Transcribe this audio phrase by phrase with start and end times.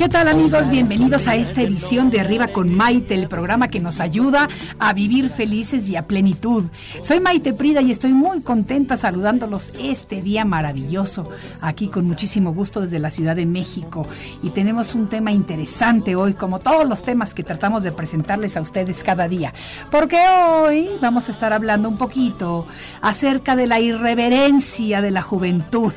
[0.00, 0.70] ¿Qué tal amigos?
[0.70, 4.48] Bienvenidos a esta edición de Arriba con Maite, el programa que nos ayuda
[4.78, 6.64] a vivir felices y a plenitud.
[7.02, 11.28] Soy Maite Prida y estoy muy contenta saludándolos este día maravilloso,
[11.60, 14.06] aquí con muchísimo gusto desde la Ciudad de México.
[14.42, 18.62] Y tenemos un tema interesante hoy, como todos los temas que tratamos de presentarles a
[18.62, 19.52] ustedes cada día.
[19.90, 22.66] Porque hoy vamos a estar hablando un poquito
[23.02, 25.92] acerca de la irreverencia de la juventud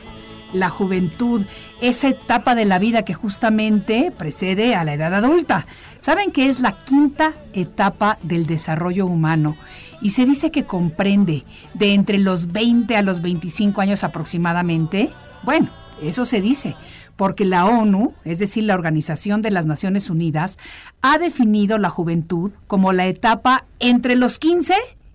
[0.53, 1.45] la juventud,
[1.81, 5.65] esa etapa de la vida que justamente precede a la edad adulta.
[5.99, 9.57] Saben que es la quinta etapa del desarrollo humano
[10.01, 15.09] y se dice que comprende de entre los 20 a los 25 años aproximadamente.
[15.43, 15.69] Bueno,
[16.01, 16.75] eso se dice,
[17.15, 20.57] porque la ONU, es decir, la Organización de las Naciones Unidas,
[21.01, 24.73] ha definido la juventud como la etapa entre los 15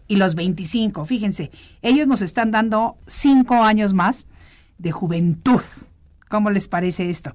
[0.09, 1.05] y los 25.
[1.05, 1.51] Fíjense,
[1.83, 4.27] ellos nos están dando cinco años más
[4.79, 5.61] de juventud.
[6.29, 7.35] ¿Cómo les parece esto?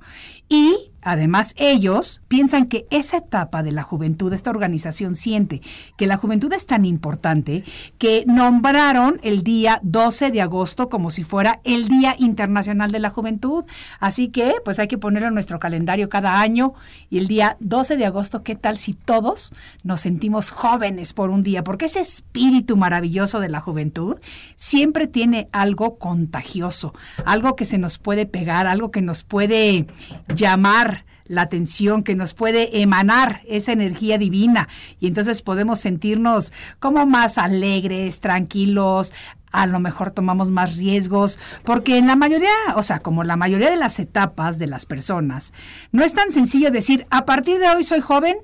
[0.50, 5.62] Y además ellos piensan que esa etapa de la juventud, esta organización siente
[5.98, 7.64] que la juventud es tan importante
[7.98, 13.10] que nombraron el día 12 de agosto como si fuera el Día Internacional de la
[13.10, 13.66] Juventud.
[14.00, 16.74] Así que pues hay que ponerlo en nuestro calendario cada año
[17.10, 19.54] y el día 12 de agosto, ¿qué tal si todos
[19.84, 21.64] nos sentimos jóvenes por un día?
[21.64, 24.18] Porque ese espíritu maravilloso de la juventud
[24.56, 26.94] siempre tiene algo contagioso,
[27.26, 29.88] algo que se nos puede pegar, algo que nos puede
[30.34, 30.93] llamar
[31.26, 34.68] la atención, que nos puede emanar esa energía divina
[35.00, 39.14] y entonces podemos sentirnos como más alegres, tranquilos,
[39.52, 43.70] a lo mejor tomamos más riesgos, porque en la mayoría, o sea, como la mayoría
[43.70, 45.54] de las etapas de las personas,
[45.92, 48.38] no es tan sencillo decir, a partir de hoy soy joven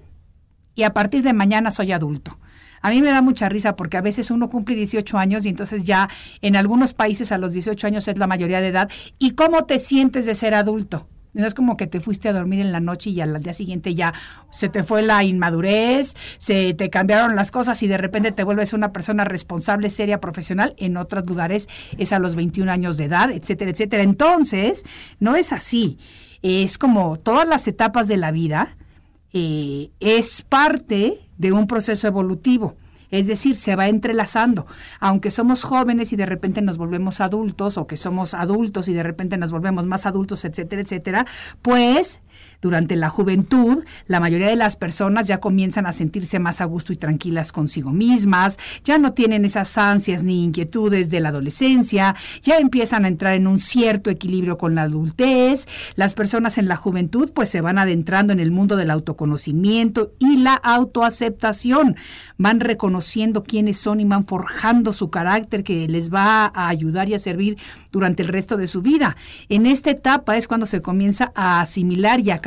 [0.76, 2.40] y a partir de mañana soy adulto.
[2.82, 5.84] A mí me da mucha risa porque a veces uno cumple 18 años y entonces
[5.84, 6.10] ya
[6.42, 8.90] en algunos países a los 18 años es la mayoría de edad.
[9.18, 11.08] ¿Y cómo te sientes de ser adulto?
[11.40, 13.96] No es como que te fuiste a dormir en la noche y al día siguiente
[13.96, 14.14] ya
[14.52, 18.74] se te fue la inmadurez, se te cambiaron las cosas y de repente te vuelves
[18.74, 20.76] una persona responsable, seria, profesional.
[20.78, 24.04] En otros lugares es a los 21 años de edad, etcétera, etcétera.
[24.04, 24.84] Entonces,
[25.20, 25.98] no es así.
[26.42, 28.78] Es como todas las etapas de la vida,
[29.32, 32.76] eh, es parte de un proceso evolutivo.
[33.12, 34.68] Es decir, se va entrelazando.
[35.00, 39.04] Aunque somos jóvenes y de repente nos volvemos adultos, o que somos adultos y de
[39.04, 41.26] repente nos volvemos más adultos, etcétera, etcétera,
[41.62, 42.22] pues
[42.62, 46.94] durante la juventud, la mayoría de las personas ya comienzan a sentirse más a gusto
[46.94, 52.58] y tranquilas consigo mismas, ya no tienen esas ansias ni inquietudes de la adolescencia, ya
[52.58, 55.68] empiezan a entrar en un cierto equilibrio con la adultez.
[55.96, 60.38] Las personas en la juventud pues se van adentrando en el mundo del autoconocimiento y
[60.38, 61.96] la autoaceptación.
[62.38, 67.14] Van reconociendo quiénes son y van forjando su carácter que les va a ayudar y
[67.14, 67.58] a servir
[67.92, 69.16] durante el resto de su vida.
[69.50, 72.40] En esta etapa es cuando se comienza a asimilar y a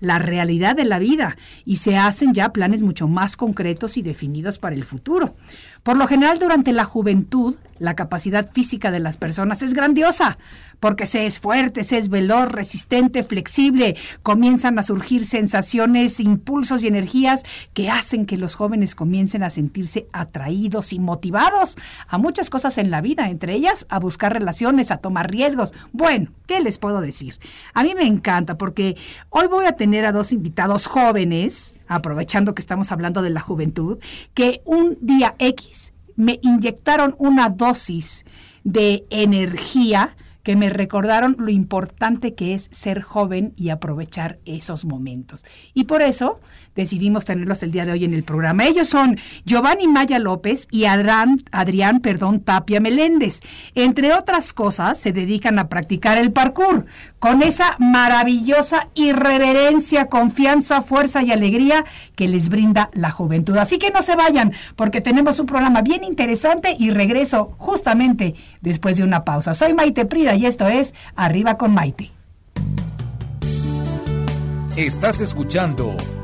[0.00, 4.58] la realidad de la vida y se hacen ya planes mucho más concretos y definidos
[4.58, 5.34] para el futuro.
[5.82, 10.38] Por lo general, durante la juventud, la capacidad física de las personas es grandiosa,
[10.78, 16.88] porque se es fuerte, se es veloz, resistente, flexible, comienzan a surgir sensaciones, impulsos y
[16.88, 17.42] energías
[17.72, 22.90] que hacen que los jóvenes comiencen a sentirse atraídos y motivados a muchas cosas en
[22.90, 25.72] la vida, entre ellas a buscar relaciones, a tomar riesgos.
[25.92, 27.38] Bueno, ¿qué les puedo decir?
[27.72, 28.96] A mí me encanta porque
[29.30, 33.98] hoy voy a tener a dos invitados jóvenes, aprovechando que estamos hablando de la juventud,
[34.34, 38.24] que un día X me inyectaron una dosis
[38.62, 45.44] de energía que me recordaron lo importante que es ser joven y aprovechar esos momentos.
[45.74, 46.40] Y por eso
[46.74, 48.64] decidimos tenerlos el día de hoy en el programa.
[48.64, 53.40] Ellos son Giovanni Maya López y Adrián, Adrián perdón, Tapia Meléndez.
[53.74, 56.86] Entre otras cosas, se dedican a practicar el parkour
[57.18, 61.84] con esa maravillosa irreverencia, confianza, fuerza y alegría
[62.14, 63.56] que les brinda la juventud.
[63.56, 68.96] Así que no se vayan, porque tenemos un programa bien interesante y regreso justamente después
[68.96, 69.54] de una pausa.
[69.54, 72.10] Soy Maite Prida y esto es Arriba con Maite.
[74.76, 75.96] Estás escuchando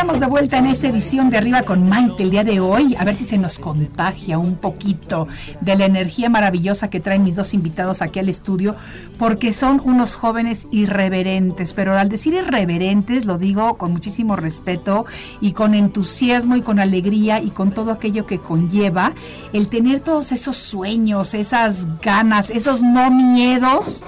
[0.00, 2.96] Estamos de vuelta en esta edición de Arriba con Maite el día de hoy.
[2.98, 5.28] A ver si se nos contagia un poquito
[5.60, 8.74] de la energía maravillosa que traen mis dos invitados aquí al estudio,
[9.18, 11.74] porque son unos jóvenes irreverentes.
[11.74, 15.04] Pero al decir irreverentes, lo digo con muchísimo respeto
[15.42, 19.12] y con entusiasmo y con alegría y con todo aquello que conlleva
[19.52, 24.02] el tener todos esos sueños, esas ganas, esos no miedos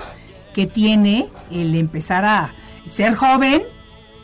[0.55, 2.55] que tiene el empezar a
[2.91, 3.61] ser joven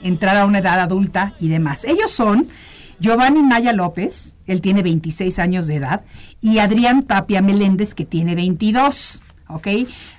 [0.03, 1.85] entrar a una edad adulta y demás.
[1.85, 2.49] Ellos son
[3.01, 6.03] Giovanni Maya López, él tiene 26 años de edad,
[6.41, 9.23] y Adrián Tapia Meléndez, que tiene 22.
[9.49, 9.67] ¿Ok?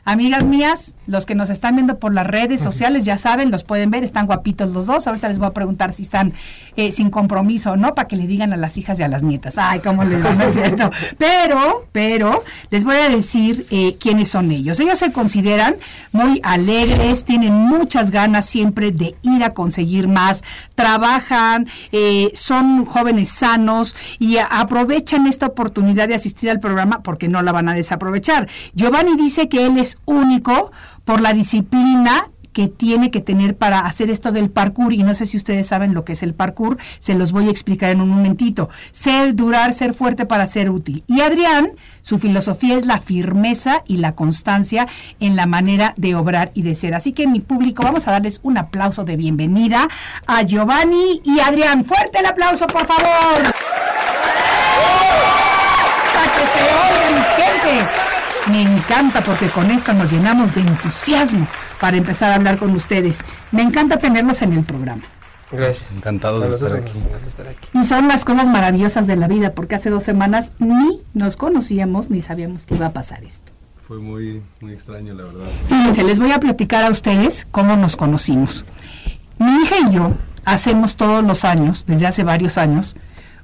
[0.05, 3.91] Amigas mías, los que nos están viendo por las redes sociales, ya saben, los pueden
[3.91, 5.05] ver, están guapitos los dos.
[5.05, 6.33] Ahorita les voy a preguntar si están
[6.75, 9.21] eh, sin compromiso o no, para que le digan a las hijas y a las
[9.21, 9.55] nietas.
[9.57, 10.89] Ay, cómo les va, no es cierto.
[11.17, 14.79] Pero, pero, les voy a decir eh, quiénes son ellos.
[14.79, 15.75] Ellos se consideran
[16.11, 20.43] muy alegres, tienen muchas ganas siempre de ir a conseguir más,
[20.75, 27.41] trabajan, eh, son jóvenes sanos y aprovechan esta oportunidad de asistir al programa porque no
[27.41, 28.47] la van a desaprovechar.
[28.73, 30.71] Giovanni dice que él es único
[31.06, 35.25] por la disciplina que tiene que tener para hacer esto del parkour y no sé
[35.25, 38.10] si ustedes saben lo que es el parkour, se los voy a explicar en un
[38.10, 38.69] momentito.
[38.92, 41.04] Ser, durar, ser fuerte para ser útil.
[41.07, 41.71] Y Adrián,
[42.01, 44.88] su filosofía es la firmeza y la constancia
[45.19, 46.95] en la manera de obrar y de ser.
[46.95, 49.88] Así que mi público, vamos a darles un aplauso de bienvenida
[50.27, 51.86] a Giovanni y Adrián.
[51.86, 53.44] Fuerte el aplauso, por favor.
[56.13, 58.08] Para que se oiga mi gente.
[58.47, 61.47] Me encanta porque con esto nos llenamos de entusiasmo
[61.80, 63.24] para empezar a hablar con ustedes.
[63.51, 65.03] Me encanta tenerlos en el programa.
[65.51, 65.89] Gracias.
[65.95, 66.47] Encantado de
[66.77, 67.00] aquí.
[67.27, 67.69] estar aquí.
[67.74, 72.09] Y son las cosas maravillosas de la vida, porque hace dos semanas ni nos conocíamos
[72.09, 73.51] ni sabíamos que iba a pasar esto.
[73.88, 75.47] Fue muy, muy extraño, la verdad.
[75.68, 78.63] Fíjense, les voy a platicar a ustedes cómo nos conocimos.
[79.39, 80.12] Mi hija y yo
[80.45, 82.95] hacemos todos los años, desde hace varios años,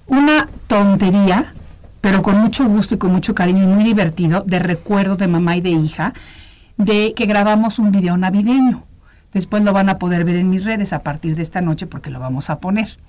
[0.07, 1.55] una tontería,
[2.05, 5.57] pero con mucho gusto y con mucho cariño y muy divertido, de recuerdo de mamá
[5.57, 6.13] y de hija,
[6.77, 8.83] de que grabamos un video navideño.
[9.33, 12.11] Después lo van a poder ver en mis redes a partir de esta noche porque
[12.11, 12.99] lo vamos a poner.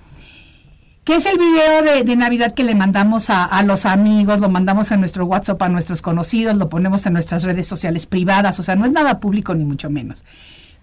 [1.03, 4.39] ¿Qué es el video de, Navidad que le mandamos a, a los amigos?
[4.39, 8.59] Lo mandamos en nuestro WhatsApp a nuestros conocidos, lo ponemos en nuestras redes sociales privadas,
[8.59, 10.25] o sea, no es nada público ni mucho menos.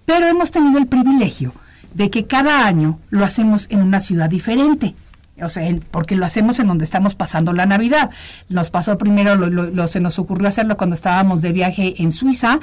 [0.07, 1.53] Pero hemos tenido el privilegio
[1.95, 4.95] de que cada año lo hacemos en una ciudad diferente.
[5.43, 8.11] O sea, porque lo hacemos en donde estamos pasando la Navidad.
[8.49, 12.13] Nos pasó primero, lo, lo- lo- se nos ocurrió hacerlo cuando estábamos de viaje en
[12.13, 12.61] Suiza.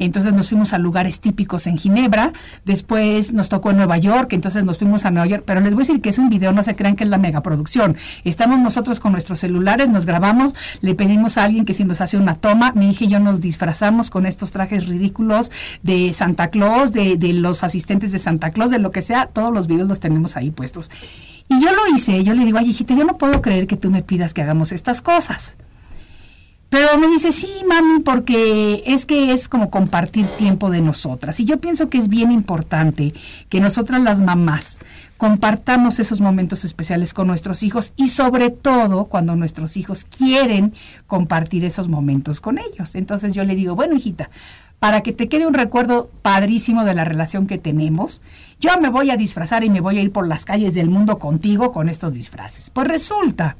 [0.00, 2.32] Entonces nos fuimos a lugares típicos en Ginebra.
[2.64, 4.32] Después nos tocó en Nueva York.
[4.32, 5.44] Entonces nos fuimos a Nueva York.
[5.46, 7.18] Pero les voy a decir que es un video, no se crean que es la
[7.18, 7.96] megaproducción.
[8.24, 12.16] Estamos nosotros con nuestros celulares, nos grabamos, le pedimos a alguien que si nos hace
[12.16, 12.72] una toma.
[12.74, 15.52] Mi hija y yo nos disfrazamos con estos trajes ridículos
[15.82, 19.26] de Santa Claus, de, de los asistentes de Santa Claus, de lo que sea.
[19.26, 20.90] Todos los videos los tenemos ahí puestos.
[21.48, 22.22] Y yo lo hice.
[22.24, 24.72] Yo le digo, ay, hijita, yo no puedo creer que tú me pidas que hagamos
[24.72, 25.56] estas cosas.
[26.70, 31.40] Pero me dice, sí, mami, porque es que es como compartir tiempo de nosotras.
[31.40, 33.12] Y yo pienso que es bien importante
[33.48, 34.78] que nosotras las mamás
[35.16, 40.72] compartamos esos momentos especiales con nuestros hijos y sobre todo cuando nuestros hijos quieren
[41.08, 42.94] compartir esos momentos con ellos.
[42.94, 44.30] Entonces yo le digo, bueno, hijita,
[44.78, 48.22] para que te quede un recuerdo padrísimo de la relación que tenemos,
[48.60, 51.18] yo me voy a disfrazar y me voy a ir por las calles del mundo
[51.18, 52.70] contigo con estos disfraces.
[52.70, 53.56] Pues resulta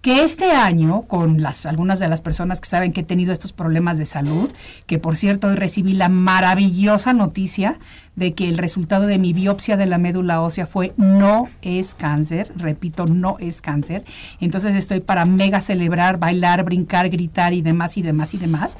[0.00, 3.52] que este año, con las, algunas de las personas que saben que he tenido estos
[3.52, 4.50] problemas de salud,
[4.86, 7.78] que por cierto hoy recibí la maravillosa noticia
[8.14, 12.52] de que el resultado de mi biopsia de la médula ósea fue no es cáncer,
[12.56, 14.04] repito, no es cáncer.
[14.40, 18.78] Entonces estoy para mega celebrar, bailar, brincar, gritar y demás y demás y demás.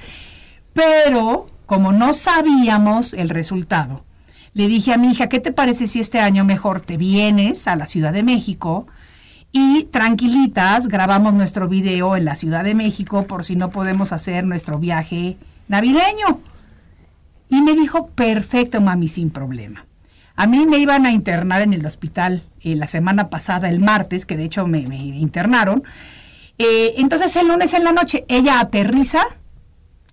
[0.73, 4.05] Pero como no sabíamos el resultado,
[4.55, 7.77] le dije a mi hija, ¿qué te parece si este año mejor te vienes a
[7.77, 8.87] la Ciudad de México?
[9.51, 14.45] Y tranquilitas, grabamos nuestro video en la Ciudad de México por si no podemos hacer
[14.45, 15.37] nuestro viaje
[15.69, 16.41] navideño.
[17.49, 19.87] Y me dijo, perfecto, mami, sin problema.
[20.37, 24.27] A mí me iban a internar en el hospital eh, la semana pasada, el martes,
[24.27, 25.83] que de hecho me, internaron.
[26.59, 29.23] Eh, entonces el lunes en la noche ella aterriza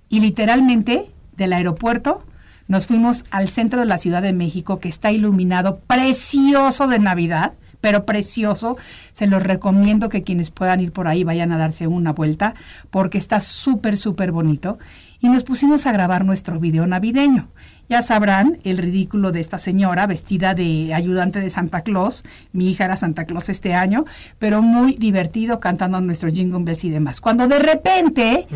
[0.09, 2.23] y literalmente del aeropuerto
[2.67, 7.53] nos fuimos al centro de la Ciudad de México que está iluminado precioso de Navidad,
[7.85, 8.77] pero precioso.
[9.13, 12.55] Se los recomiendo que quienes puedan ir por ahí vayan a darse una vuelta
[12.89, 14.79] porque está súper, súper bonito.
[15.19, 17.49] Y nos pusimos a grabar nuestro video navideño.
[17.87, 22.23] Ya sabrán el ridículo de esta señora vestida de ayudante de Santa Claus.
[22.53, 24.03] Mi hija era Santa Claus este año,
[24.39, 27.21] pero muy divertido cantando nuestro Jingle Bells y demás.
[27.21, 28.47] Cuando de repente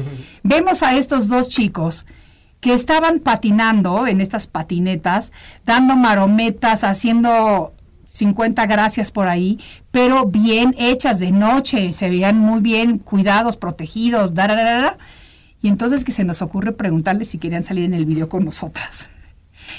[0.41, 2.07] vemos a estos dos chicos
[2.61, 5.31] que estaban patinando en estas patinetas,
[5.67, 7.73] dando marometas, haciendo
[8.09, 9.59] 50 gracias por ahí,
[9.91, 14.97] pero bien hechas de noche, se veían muy bien cuidados, protegidos, da,
[15.61, 19.09] y entonces que se nos ocurre preguntarles si querían salir en el video con nosotras.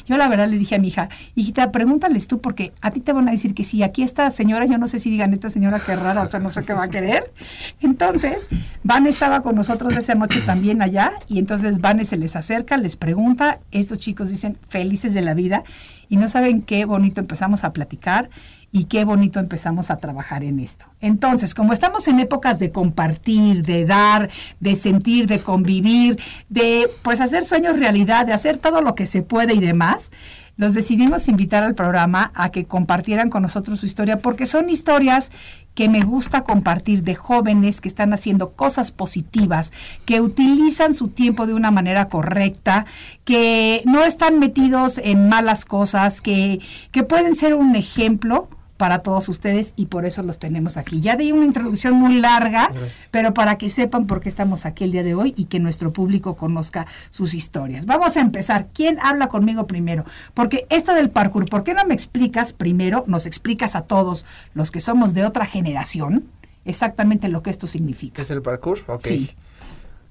[0.06, 3.12] Yo la verdad le dije a mi hija, hijita, pregúntales tú porque a ti te
[3.12, 5.80] van a decir que sí, aquí esta señora, yo no sé si digan esta señora
[5.84, 7.32] qué rara, o sea, no sé qué va a querer.
[7.80, 8.48] Entonces,
[8.82, 12.96] Van estaba con nosotros esa noche también allá y entonces Van se les acerca, les
[12.96, 15.64] pregunta, estos chicos dicen felices de la vida
[16.08, 18.30] y no saben qué bonito empezamos a platicar
[18.72, 20.86] y qué bonito empezamos a trabajar en esto.
[21.00, 27.20] Entonces, como estamos en épocas de compartir, de dar, de sentir, de convivir, de pues
[27.20, 30.12] hacer sueños realidad, de hacer todo lo que se puede y demás,
[30.56, 35.32] los decidimos invitar al programa a que compartieran con nosotros su historia porque son historias
[35.74, 39.72] que me gusta compartir de jóvenes que están haciendo cosas positivas,
[40.04, 42.84] que utilizan su tiempo de una manera correcta,
[43.24, 46.60] que no están metidos en malas cosas, que,
[46.92, 48.50] que pueden ser un ejemplo
[48.80, 51.02] para todos ustedes y por eso los tenemos aquí.
[51.02, 52.70] Ya di una introducción muy larga,
[53.10, 55.92] pero para que sepan por qué estamos aquí el día de hoy y que nuestro
[55.92, 57.84] público conozca sus historias.
[57.84, 58.68] Vamos a empezar.
[58.72, 60.06] ¿Quién habla conmigo primero?
[60.32, 64.70] Porque esto del parkour, ¿por qué no me explicas primero, nos explicas a todos los
[64.70, 66.24] que somos de otra generación,
[66.64, 68.14] exactamente lo que esto significa?
[68.14, 68.78] ¿Qué es el parkour?
[68.86, 69.04] Ok.
[69.04, 69.30] Sí.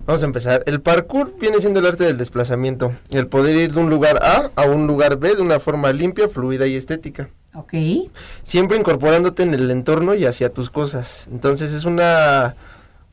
[0.06, 0.62] Vamos a empezar.
[0.68, 4.52] El parkour viene siendo el arte del desplazamiento, el poder ir de un lugar A
[4.56, 7.30] a un lugar B de una forma limpia, fluida y estética.
[7.53, 7.74] Ok.
[8.44, 11.27] Siempre incorporándote en el entorno y hacia tus cosas.
[11.32, 12.56] Entonces es una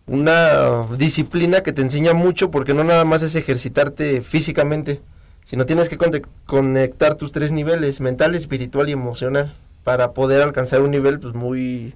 [0.07, 5.01] una disciplina que te enseña mucho porque no nada más es ejercitarte físicamente,
[5.45, 5.99] sino tienes que
[6.47, 9.53] conectar tus tres niveles, mental, espiritual y emocional,
[9.85, 11.95] para poder alcanzar un nivel pues muy...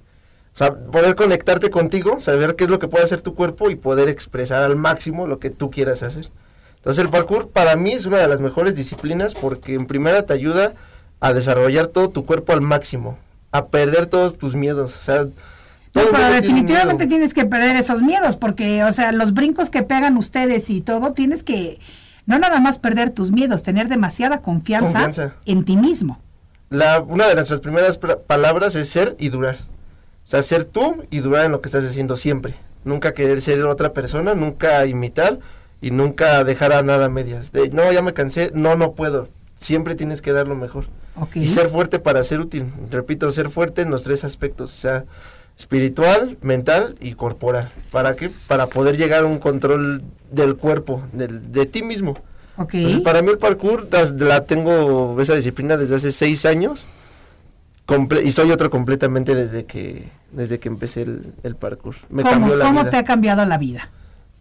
[0.53, 3.75] O sea, poder conectarte contigo, saber qué es lo que puede hacer tu cuerpo y
[3.75, 6.29] poder expresar al máximo lo que tú quieras hacer.
[6.75, 10.33] Entonces el parkour para mí es una de las mejores disciplinas porque en primera te
[10.33, 10.73] ayuda
[11.21, 13.17] a desarrollar todo tu cuerpo al máximo,
[13.51, 15.23] a perder todos tus miedos, o sea...
[15.93, 19.83] No, pero tiene definitivamente tienes que perder esos miedos, porque, o sea, los brincos que
[19.83, 21.79] pegan ustedes y todo, tienes que
[22.25, 25.33] no nada más perder tus miedos, tener demasiada confianza, Confianza.
[25.45, 26.19] en ti mismo.
[26.69, 29.57] La, una de nuestras primeras palabras es ser y durar.
[30.25, 32.55] O sea, ser tú y durar en lo que estás haciendo siempre.
[32.85, 35.39] Nunca querer ser otra persona, nunca imitar
[35.81, 37.51] y nunca dejar a nada a medias.
[37.51, 39.27] De, no, ya me cansé, no, no puedo.
[39.57, 40.85] Siempre tienes que dar lo mejor.
[41.35, 42.65] Y ser fuerte para ser útil.
[42.89, 44.71] Repito, ser fuerte en los tres aspectos.
[44.71, 45.05] O sea,
[45.57, 47.69] espiritual, mental y corporal.
[47.91, 48.29] ¿Para qué?
[48.47, 52.17] Para poder llegar a un control del cuerpo, del, de ti mismo.
[52.57, 52.73] ok.
[52.75, 56.87] Entonces, para mí el parkour das- la tengo esa disciplina desde hace seis años
[57.85, 61.95] comple- y soy otro completamente desde que desde que empecé el, el parkour.
[62.09, 62.89] Me ¿Cómo, cambió la cómo vida.
[62.91, 63.89] te ha cambiado la vida?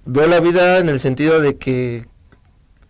[0.07, 2.07] Veo la vida en el sentido de que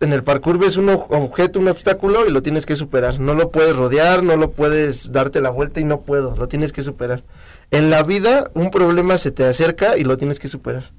[0.01, 3.19] en el parkour ves un objeto, un obstáculo y lo tienes que superar.
[3.19, 6.73] No lo puedes rodear, no lo puedes darte la vuelta y no puedo, lo tienes
[6.73, 7.23] que superar.
[7.69, 10.91] En la vida un problema se te acerca y lo tienes que superar.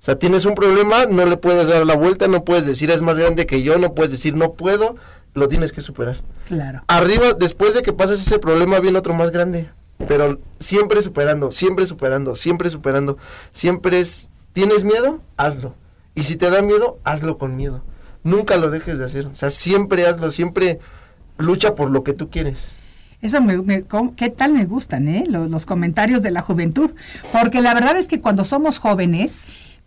[0.00, 3.02] O sea, tienes un problema, no le puedes dar la vuelta, no puedes decir es
[3.02, 4.96] más grande que yo, no puedes decir no puedo,
[5.34, 6.16] lo tienes que superar.
[6.46, 6.82] Claro.
[6.88, 9.68] Arriba, después de que pasas ese problema, viene otro más grande.
[10.08, 13.18] Pero siempre superando, siempre superando, siempre superando.
[13.52, 15.20] Siempre es, ¿tienes miedo?
[15.36, 15.74] Hazlo.
[16.14, 17.82] Y si te da miedo, hazlo con miedo.
[18.22, 19.26] Nunca lo dejes de hacer.
[19.26, 20.78] O sea, siempre hazlo, siempre
[21.38, 22.76] lucha por lo que tú quieres.
[23.22, 23.84] Eso me, me-
[24.16, 25.24] ¿qué tal me gustan, eh?
[25.28, 26.90] Los, los comentarios de la juventud.
[27.32, 29.38] Porque la verdad es que cuando somos jóvenes,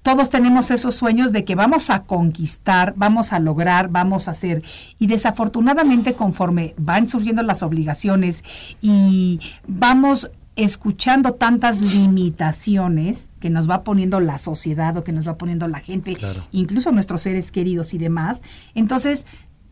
[0.04, 4.62] todos tenemos esos sueños de que vamos a conquistar, vamos a lograr, vamos a hacer.
[5.00, 8.44] Y desafortunadamente, conforme van surgiendo las obligaciones
[8.82, 15.38] y vamos escuchando tantas limitaciones que nos va poniendo la sociedad o que nos va
[15.38, 16.16] poniendo la gente,
[16.52, 18.42] incluso nuestros seres queridos y demás,
[18.76, 19.26] entonces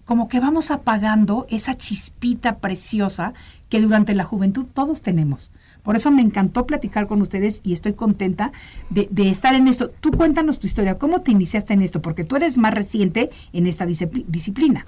[0.06, 3.34] como que vamos apagando esa chispita preciosa
[3.70, 5.52] que durante la juventud todos tenemos.
[5.84, 8.52] Por eso me encantó platicar con ustedes y estoy contenta
[8.90, 9.90] de, de estar en esto.
[10.02, 12.02] Tú cuéntanos tu historia, ¿cómo te iniciaste en esto?
[12.02, 14.86] Porque tú eres más reciente en esta discipli- disciplina.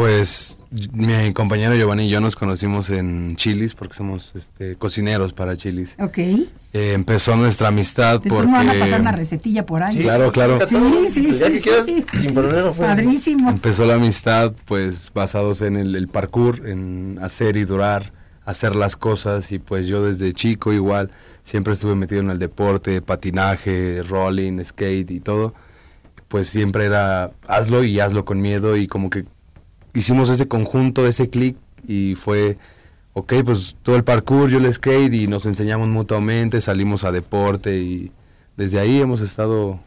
[0.00, 0.62] Pues
[0.94, 5.94] mi compañero Giovanni y yo nos conocimos en Chilis porque somos este, cocineros para Chilis.
[5.98, 6.16] ¿Ok?
[6.16, 8.48] Eh, empezó nuestra amistad Después porque...
[8.48, 9.92] me van a pasar una recetilla por ahí.
[9.92, 10.58] Sí, Claro, claro.
[10.66, 12.02] Sí, sí, sí, quieras, sí.
[12.18, 12.72] sin problema.
[12.72, 12.88] pues.
[12.88, 13.50] Padrísimo.
[13.50, 18.14] Empezó la amistad pues basados en el, el parkour, en hacer y durar,
[18.46, 21.10] hacer las cosas y pues yo desde chico igual
[21.44, 25.52] siempre estuve metido en el deporte, patinaje, rolling, skate y todo.
[26.28, 29.26] Pues siempre era hazlo y hazlo con miedo y como que
[29.94, 31.56] hicimos ese conjunto, ese clic
[31.86, 32.58] y fue,
[33.14, 37.78] ok, pues todo el parkour, yo el skate y nos enseñamos mutuamente, salimos a deporte
[37.78, 38.12] y
[38.56, 39.80] desde ahí hemos estado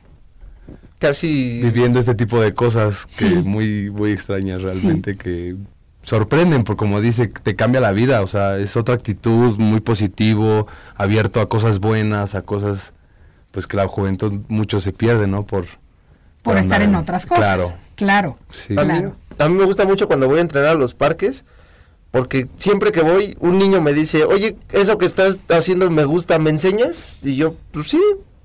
[1.00, 1.60] Casi.
[1.62, 5.56] viviendo este tipo de cosas que muy muy extrañas realmente que
[6.02, 10.66] sorprenden por como dice te cambia la vida o sea es otra actitud muy positivo
[10.96, 12.94] abierto a cosas buenas a cosas
[13.52, 15.66] pues que la juventud mucho se pierde no por
[16.42, 17.46] Por estar andar- en otras cosas.
[17.46, 18.38] claro Claro.
[18.52, 19.16] sí A mí, Claro.
[19.40, 21.46] a mí me gusta mucho cuando voy a entrenar a los parques,
[22.12, 26.38] porque siempre que voy, un niño me dice, oye, eso que estás haciendo me gusta,
[26.40, 27.26] ¿me enseñas?
[27.26, 28.02] Y yo, pues sí,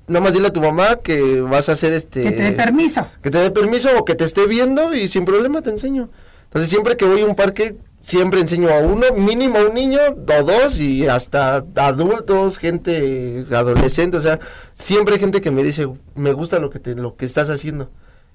[0.06, 2.22] nada más dile a tu mamá que vas a hacer este...
[2.22, 3.06] Que te dé permiso.
[3.22, 6.08] Que te dé permiso o que te esté viendo y sin problema te enseño.
[6.44, 10.00] Entonces siempre que voy a un parque, siempre enseño a uno, mínimo a un niño,
[10.16, 14.38] o dos, y hasta adultos, gente adolescente, o sea,
[14.72, 17.90] siempre hay gente que me dice, me gusta lo que, te, lo que estás haciendo.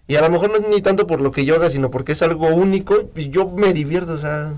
[0.07, 2.11] Y a lo mejor no es ni tanto por lo que yo haga, sino porque
[2.11, 4.53] es algo único y yo me divierto, o sea...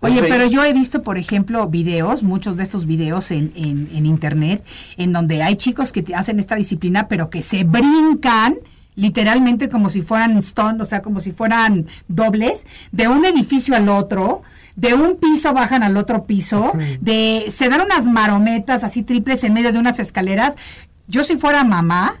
[0.00, 4.04] Oye, pero yo he visto, por ejemplo, videos, muchos de estos videos en, en, en
[4.04, 4.62] internet,
[4.98, 8.58] en donde hay chicos que te hacen esta disciplina, pero que se brincan
[8.96, 13.88] literalmente como si fueran stone, o sea, como si fueran dobles, de un edificio al
[13.88, 14.42] otro,
[14.74, 19.52] de un piso bajan al otro piso, de se dan unas marometas así triples en
[19.52, 20.56] medio de unas escaleras.
[21.08, 22.20] Yo si fuera mamá,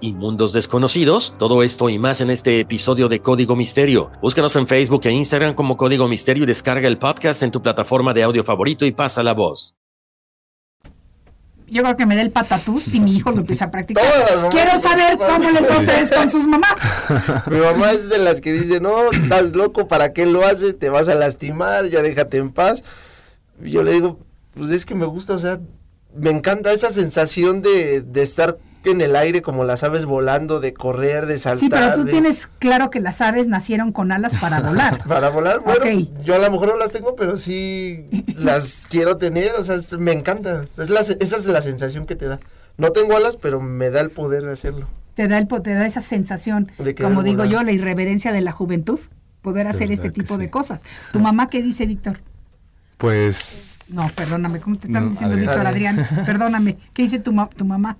[0.00, 1.34] y mundos desconocidos?
[1.38, 4.10] Todo esto y más en este episodio de Código Misterio.
[4.20, 8.12] Búscanos en Facebook e Instagram como Código Misterio y descarga el podcast en tu plataforma
[8.12, 9.74] de audio favorito y pasa la voz.
[11.66, 14.04] yo creo que me dé el patatús si mi hijo lo empieza a practicar.
[14.04, 16.76] Todas las mamás Quiero saber cómo les va a ustedes con sus mamás.
[17.50, 20.78] Mi mamá es de las que dice, no, estás loco, ¿para qué lo haces?
[20.78, 22.84] Te vas a lastimar, ya déjate en paz.
[23.64, 24.18] Y yo le digo,
[24.52, 25.60] pues es que me gusta, o sea,
[26.14, 30.74] me encanta esa sensación de, de estar en el aire como las aves volando, de
[30.74, 31.58] correr, de saltar.
[31.60, 35.02] Sí, pero tú de- tienes claro que las aves nacieron con alas para volar.
[35.06, 35.84] Para volar, bueno,
[36.24, 39.92] yo a lo mejor no las tengo, pero sí las quiero tener, o sea, es-
[39.94, 40.62] me encanta.
[40.78, 42.40] Es la, esa es la sensación que te da.
[42.78, 44.88] No tengo alas, pero me da el poder de hacerlo.
[45.14, 48.98] Te da, el, te da esa sensación, como digo yo, la irreverencia de la juventud,
[49.42, 50.82] poder hacer este tipo de cosas.
[51.12, 52.20] ¿Tu mamá qué dice, Víctor?
[52.96, 55.36] pues No, perdóname, ¿cómo te están No, diciendo.
[55.36, 56.06] Víctor Adrián?
[56.24, 57.98] Perdóname, ¿qué dice tu, ma- tu mamá?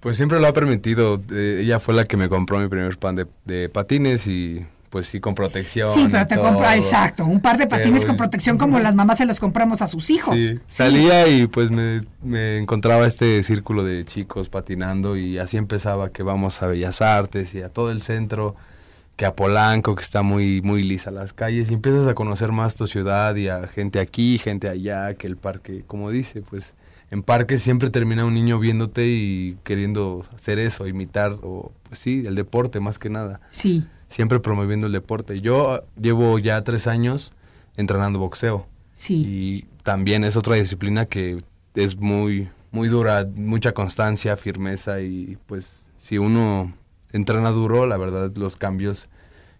[0.00, 1.18] Pues siempre lo ha permitido.
[1.32, 5.06] Eh, ella fue la que me compró mi primer pan de, de patines y pues
[5.06, 5.88] sí, con protección.
[5.88, 9.18] Sí, pero te compra, exacto, un par de patines Pero con protección como las mamás
[9.18, 10.36] se los compramos a sus hijos.
[10.36, 16.10] Sí, salía y pues me, me encontraba este círculo de chicos patinando y así empezaba
[16.10, 18.56] que vamos a Bellas Artes y a todo el centro,
[19.16, 22.74] que a Polanco, que está muy, muy lisa las calles y empiezas a conocer más
[22.74, 26.74] tu ciudad y a gente aquí, gente allá, que el parque, como dice, pues
[27.10, 32.24] en parques siempre termina un niño viéndote y queriendo hacer eso, imitar, o pues sí,
[32.26, 35.40] el deporte más que nada Sí, siempre promoviendo el deporte.
[35.40, 37.32] Yo ah, llevo ya tres años
[37.76, 39.14] entrenando boxeo sí.
[39.26, 41.38] y también es otra disciplina que
[41.74, 46.72] es muy, muy dura, mucha constancia, firmeza y pues si uno
[47.12, 49.08] entrena duro, la verdad los cambios,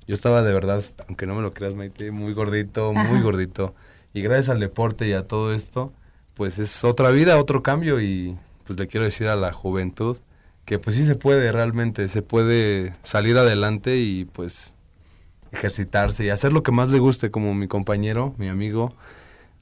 [0.07, 3.23] yo estaba de verdad, aunque no me lo creas Maite, muy gordito, muy Ajá.
[3.23, 3.75] gordito
[4.13, 5.93] y gracias al deporte y a todo esto,
[6.39, 10.17] pues es otra vida, otro cambio y pues le quiero decir a la juventud
[10.65, 14.75] que pues sí se puede realmente, se puede salir adelante y pues
[15.53, 18.95] ejercitarse y hacer lo que más le guste, como mi compañero, mi amigo,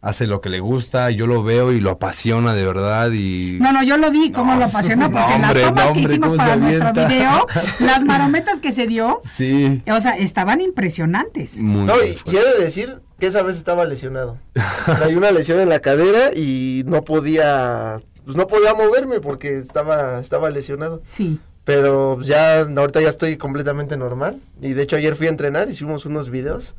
[0.03, 3.57] hace lo que le gusta, yo lo veo y lo apasiona de verdad y...
[3.61, 6.01] No, no, yo lo vi cómo No, lo apasionó, porque no, las tomas no, que
[6.01, 7.47] hicimos para nuestro video,
[7.81, 9.83] las marometas que se dio, Sí.
[9.91, 11.63] o sea, estaban impresionantes.
[11.63, 12.41] Muy No, y, y fuerte.
[12.41, 14.39] he de decir que esa vez estaba lesionado.
[14.85, 20.21] Traía una lesión en la cadera y no podía, pues no podía moverme porque estaba,
[20.21, 21.01] estaba lesionado.
[21.03, 21.41] Sí.
[21.65, 24.41] Pero ya, ahorita ya estoy completamente normal.
[24.61, 26.77] Y de hecho ayer fui a entrenar, hicimos unos videos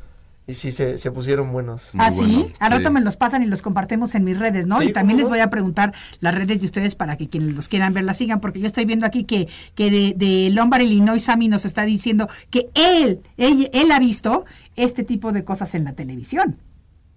[0.48, 1.90] y sí se, se pusieron buenos.
[1.94, 2.20] Muy ¿Ah, sí?
[2.24, 2.94] bueno, Al rato sí.
[2.94, 4.78] me los pasan y los compartimos en mis redes, ¿no?
[4.78, 7.54] Sí, y también ¿cómo les voy a preguntar las redes de ustedes para que quienes
[7.54, 10.80] los quieran ver las sigan, porque yo estoy viendo aquí que, que de, de Lombard,
[10.80, 15.74] Illinois, Sammy nos está diciendo que él, él, él ha visto este tipo de cosas
[15.74, 16.56] en la televisión.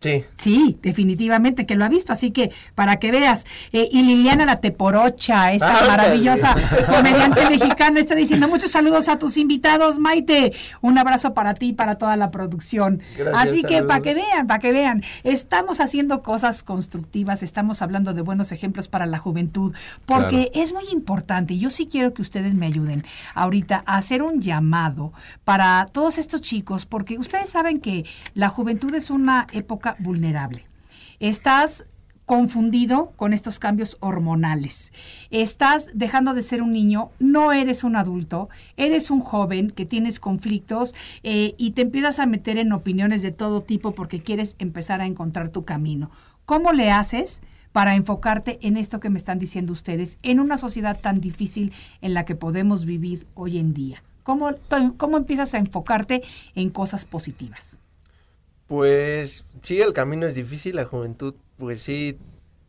[0.02, 0.24] Sí.
[0.36, 3.46] Sí, definitivamente que lo ha visto, así que para que veas.
[3.72, 5.88] Eh, y Liliana La Teporocha, esta Ándale.
[5.88, 6.56] maravillosa
[6.88, 10.54] comediante mexicana, está diciendo muchos saludos a tus invitados, Maite.
[10.82, 13.02] Un abrazo para ti y para toda la producción.
[13.16, 18.16] Gracias, así que para que vean, para que vean, estamos haciendo cosas constructivas, estamos hablando
[18.16, 19.76] de buenos ejemplos para la juventud,
[20.08, 21.54] porque es muy importante.
[21.54, 26.18] y Yo sí quiero que ustedes me ayuden ahorita a hacer un llamado para todos
[26.18, 30.66] estos chicos, porque ustedes saben que la juventud es una época vulnerable.
[31.20, 31.86] Estás
[32.26, 34.94] confundido con estos cambios hormonales.
[35.32, 40.22] Estás dejando de ser un niño, no eres un adulto, eres un joven que tienes
[40.22, 45.02] conflictos eh, y te empiezas a meter en opiniones de todo tipo porque quieres empezar
[45.02, 46.10] a encontrar tu camino.
[46.46, 47.42] ¿Cómo le haces?
[47.72, 52.14] para enfocarte en esto que me están diciendo ustedes, en una sociedad tan difícil en
[52.14, 54.04] la que podemos vivir hoy en día.
[54.24, 54.52] ¿Cómo,
[54.98, 56.22] cómo empiezas a enfocarte
[56.56, 57.81] en cosas positivas?
[58.72, 62.18] Pues sí, el camino es difícil, la juventud, pues sí,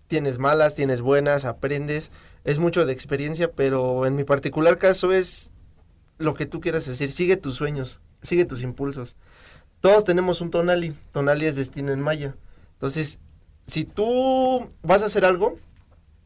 [0.08, 2.10] tienes malas, tienes buenas, aprendes,
[2.42, 5.52] es mucho de experiencia, pero en mi particular caso es
[6.18, 9.14] lo que tú quieras decir, sigue tus sueños, sigue tus impulsos.
[9.80, 12.34] Todos tenemos un tonali, tonali es destino en maya.
[12.72, 13.20] Entonces,
[13.62, 15.54] si tú vas a hacer algo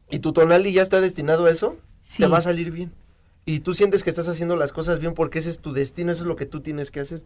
[0.09, 2.23] y tu tonali ya está destinado a eso, Sí.
[2.23, 2.91] te va a salir bien.
[3.45, 6.21] Y tú sientes que estás haciendo las cosas bien porque ese es tu destino, eso
[6.23, 7.21] es lo que tú tienes que hacer.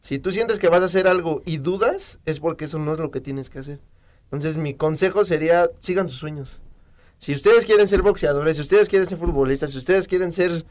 [0.00, 2.98] Si tú sientes que vas a hacer algo y dudas, es porque eso no es
[2.98, 3.80] lo que tienes que hacer.
[4.24, 6.60] Entonces mi consejo sería, sigan sus sueños.
[7.18, 10.64] Si ustedes quieren ser boxeadores, si ustedes quieren ser futbolistas, si ustedes quieren ser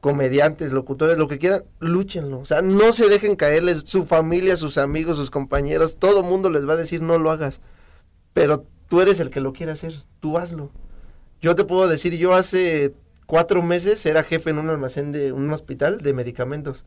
[0.00, 2.38] comediantes, locutores, lo que quieran, lúchenlo.
[2.38, 6.68] O sea, no se dejen caerles, su familia, sus amigos, sus compañeros, todo mundo les
[6.68, 7.60] va a decir no lo hagas.
[8.32, 10.70] Pero tú eres el que lo quiere hacer, tú hazlo.
[11.40, 12.94] Yo te puedo decir, yo hace
[13.26, 16.84] cuatro meses era jefe en un almacén de un hospital de medicamentos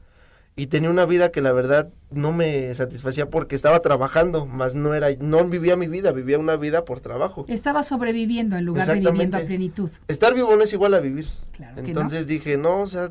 [0.59, 4.93] y tenía una vida que la verdad no me satisfacía porque estaba trabajando, más no
[4.93, 7.45] era, no vivía mi vida, vivía una vida por trabajo.
[7.47, 9.89] Estaba sobreviviendo en lugar de viviendo a plenitud.
[10.09, 11.29] Estar vivo no es igual a vivir.
[11.53, 11.87] Claro que no.
[11.87, 13.09] Entonces dije, no, o sea,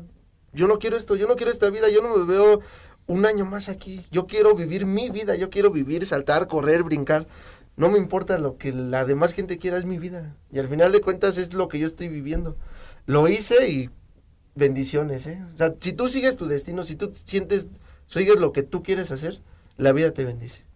[0.53, 2.59] yo no quiero esto, yo no quiero esta vida, yo no me veo
[3.07, 4.05] un año más aquí.
[4.11, 7.25] Yo quiero vivir mi vida, yo quiero vivir, saltar, correr, brincar.
[7.77, 10.35] No me importa lo que la demás gente quiera, es mi vida.
[10.51, 12.55] Y al final de cuentas es lo que yo estoy viviendo.
[13.07, 13.89] Lo hice y
[14.59, 15.43] bendiciones, ¿eh?
[15.51, 17.69] O sea, si tú sigues tu destino, si tú sientes,
[18.05, 19.41] sigues lo que tú quieres hacer,
[19.77, 20.68] la vida te bendice.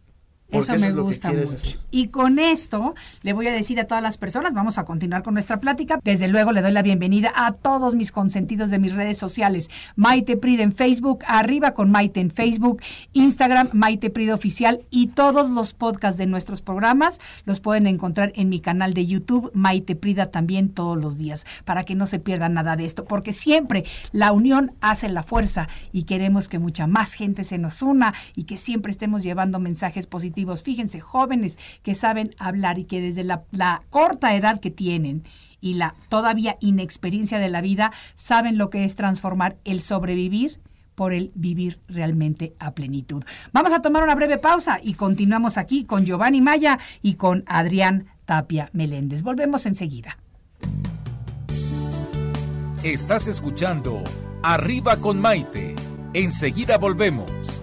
[0.53, 1.53] Porque Eso me es gusta mucho.
[1.55, 1.79] hacer.
[1.89, 5.33] Y con esto le voy a decir a todas las personas, vamos a continuar con
[5.33, 5.99] nuestra plática.
[6.03, 9.71] Desde luego le doy la bienvenida a todos mis consentidos de mis redes sociales.
[9.95, 15.49] Maite Prida en Facebook, arriba con Maite en Facebook, Instagram Maite Prida Oficial y todos
[15.49, 20.27] los podcasts de nuestros programas los pueden encontrar en mi canal de YouTube, Maite Prida
[20.29, 24.31] también todos los días, para que no se pierdan nada de esto, porque siempre la
[24.31, 28.57] unión hace la fuerza y queremos que mucha más gente se nos una y que
[28.57, 30.42] siempre estemos llevando mensajes positivos.
[30.63, 35.23] Fíjense, jóvenes que saben hablar y que desde la, la corta edad que tienen
[35.61, 40.59] y la todavía inexperiencia de la vida saben lo que es transformar el sobrevivir
[40.95, 43.23] por el vivir realmente a plenitud.
[43.51, 48.07] Vamos a tomar una breve pausa y continuamos aquí con Giovanni Maya y con Adrián
[48.25, 49.23] Tapia Meléndez.
[49.23, 50.17] Volvemos enseguida.
[52.83, 54.03] Estás escuchando
[54.43, 55.75] Arriba con Maite.
[56.13, 57.62] Enseguida volvemos.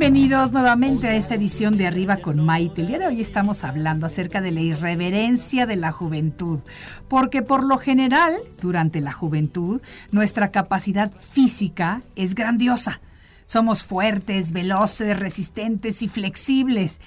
[0.00, 2.80] Bienvenidos nuevamente a esta edición de Arriba con Maite.
[2.80, 6.60] El día de hoy estamos hablando acerca de la irreverencia de la juventud,
[7.06, 13.02] porque por lo general, durante la juventud, nuestra capacidad física es grandiosa.
[13.44, 16.98] Somos fuertes, veloces, resistentes y flexibles.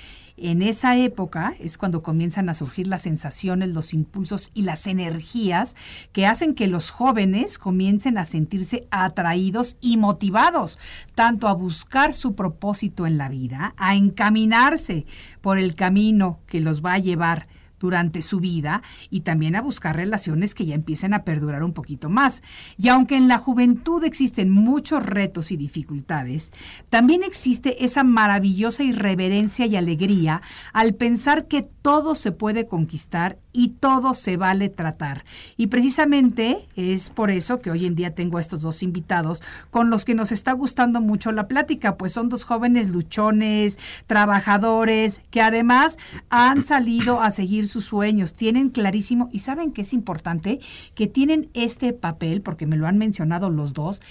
[0.45, 5.73] En esa época es cuando comienzan a surgir las sensaciones, los impulsos y las energías
[6.11, 10.79] que hacen que los jóvenes comiencen a sentirse atraídos y motivados,
[11.15, 15.05] tanto a buscar su propósito en la vida, a encaminarse
[15.39, 17.47] por el camino que los va a llevar
[17.83, 22.09] durante su vida y también a buscar relaciones que ya empiecen a perdurar un poquito
[22.09, 22.41] más.
[22.77, 26.53] Y aunque en la juventud existen muchos retos y dificultades,
[26.89, 30.41] también existe esa maravillosa irreverencia y alegría
[30.71, 35.23] al pensar que todo se puede conquistar y todo se vale tratar.
[35.55, 39.89] Y precisamente es por eso que hoy en día tengo a estos dos invitados con
[39.89, 45.41] los que nos está gustando mucho la plática, pues son dos jóvenes luchones, trabajadores, que
[45.41, 45.97] además
[46.29, 50.59] han salido a seguir sus sueños, tienen clarísimo y saben que es importante
[50.95, 54.01] que tienen este papel, porque me lo han mencionado los dos,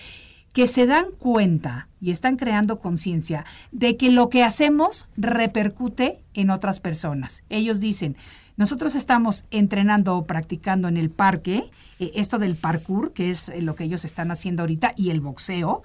[0.53, 6.51] que se dan cuenta y están creando conciencia de que lo que hacemos repercute en
[6.51, 7.43] otras personas.
[7.49, 8.17] Ellos dicen,
[8.63, 13.61] nosotros estamos entrenando o practicando en el parque, eh, esto del parkour, que es eh,
[13.61, 15.83] lo que ellos están haciendo ahorita, y el boxeo,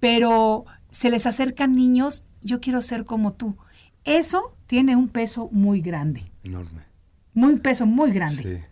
[0.00, 3.56] pero se les acercan niños, yo quiero ser como tú.
[4.02, 6.82] Eso tiene un peso muy grande, Enorme.
[7.34, 8.42] muy peso muy grande.
[8.42, 8.64] Sí.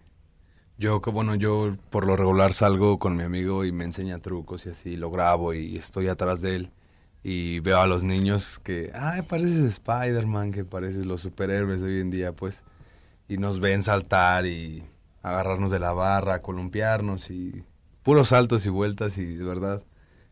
[0.76, 4.70] Yo, bueno, yo por lo regular salgo con mi amigo y me enseña trucos y
[4.70, 6.70] así, lo grabo y estoy atrás de él.
[7.22, 12.00] Y veo a los niños que, ay, pareces Spider-Man, que pareces los superhéroes de hoy
[12.00, 12.64] en día, pues.
[13.28, 14.84] Y nos ven saltar y
[15.22, 17.64] agarrarnos de la barra, columpiarnos y
[18.02, 19.82] puros saltos y vueltas y de verdad,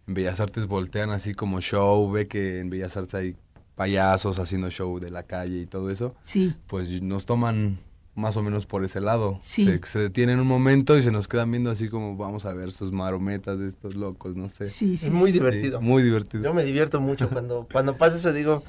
[0.07, 3.37] en Bellas Artes voltean así como show, ve que en Bellas Artes hay
[3.75, 7.81] payasos haciendo show de la calle y todo eso Sí, pues nos toman
[8.15, 9.39] más o menos por ese lado.
[9.41, 9.65] Sí.
[9.65, 12.71] Se, se detienen un momento y se nos quedan viendo así como vamos a ver
[12.71, 14.69] sus marometas de estos locos, no sé.
[14.69, 15.07] sí, sí.
[15.07, 15.33] es muy sí.
[15.33, 15.81] divertido.
[15.81, 16.45] Sí, muy divertido.
[16.45, 18.63] Yo me divierto mucho cuando, cuando pasa eso, digo,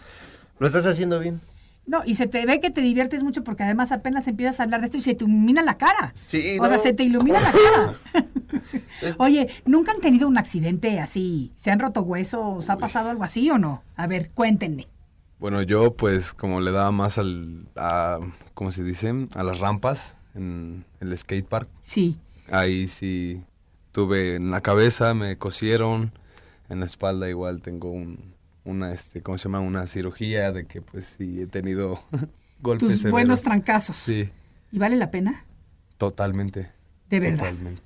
[0.57, 1.41] lo estás haciendo bien.
[1.88, 4.82] No, y se te ve que te diviertes mucho porque además apenas empiezas a hablar
[4.82, 6.12] de esto y se te ilumina la cara.
[6.15, 8.00] Sí, O sea, se te ilumina la cara.
[9.19, 11.54] Oye, ¿nunca han tenido un accidente así?
[11.56, 12.69] ¿Se han roto huesos?
[12.69, 13.84] ¿Ha pasado algo así o no?
[13.95, 14.88] A ver, cuéntenme.
[15.38, 18.19] Bueno, yo pues como le daba más al, a,
[18.54, 19.28] ¿cómo se dice?
[19.36, 21.69] A las rampas en el skate park.
[21.82, 22.17] Sí.
[22.52, 23.43] Ahí sí
[23.91, 26.12] tuve en la cabeza, me cosieron,
[26.69, 28.35] en la espalda igual tengo un,
[28.65, 29.60] una, este, ¿cómo se llama?
[29.62, 32.01] Una cirugía de que pues sí he tenido
[32.62, 33.12] golpes Tus severos.
[33.12, 33.95] buenos trancazos.
[33.95, 34.30] Sí,
[34.71, 35.45] ¿Y vale la pena?
[35.97, 36.69] totalmente.
[37.10, 37.39] De verdad.
[37.49, 37.82] Totalmente.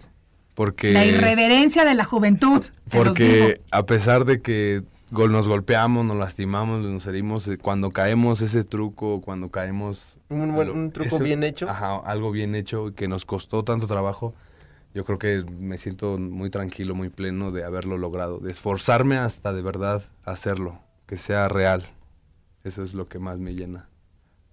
[0.56, 2.63] Porque, La irreverencia de la juventud.
[2.86, 3.30] se los digo.
[3.46, 8.42] porque a pesar de que gol- nos golpeamos, nos lastimamos, nos herimos, eh, cuando caemos
[8.42, 10.18] ese truco, cuando caemos...
[10.30, 11.70] Un un truco ese- bien hecho.
[11.70, 14.34] Ajá, algo bien hecho que nos costó tanto trabajo.
[14.93, 19.54] Yo creo que me siento muy tranquilo, muy pleno de haberlo logrado, de esforzarme hasta
[19.54, 21.84] de verdad hacerlo, que sea real.
[22.63, 23.88] Eso es lo que más me llena.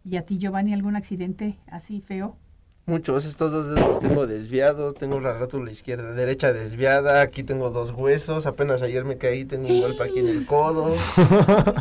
[0.05, 2.37] ¿Y a ti, Giovanni, algún accidente así feo?
[2.89, 7.71] Muchos, estos dos dedos los tengo desviados, tengo la rótula izquierda, derecha desviada, aquí tengo
[7.71, 10.95] dos huesos, apenas ayer me caí, tengo un golpe aquí en el codo,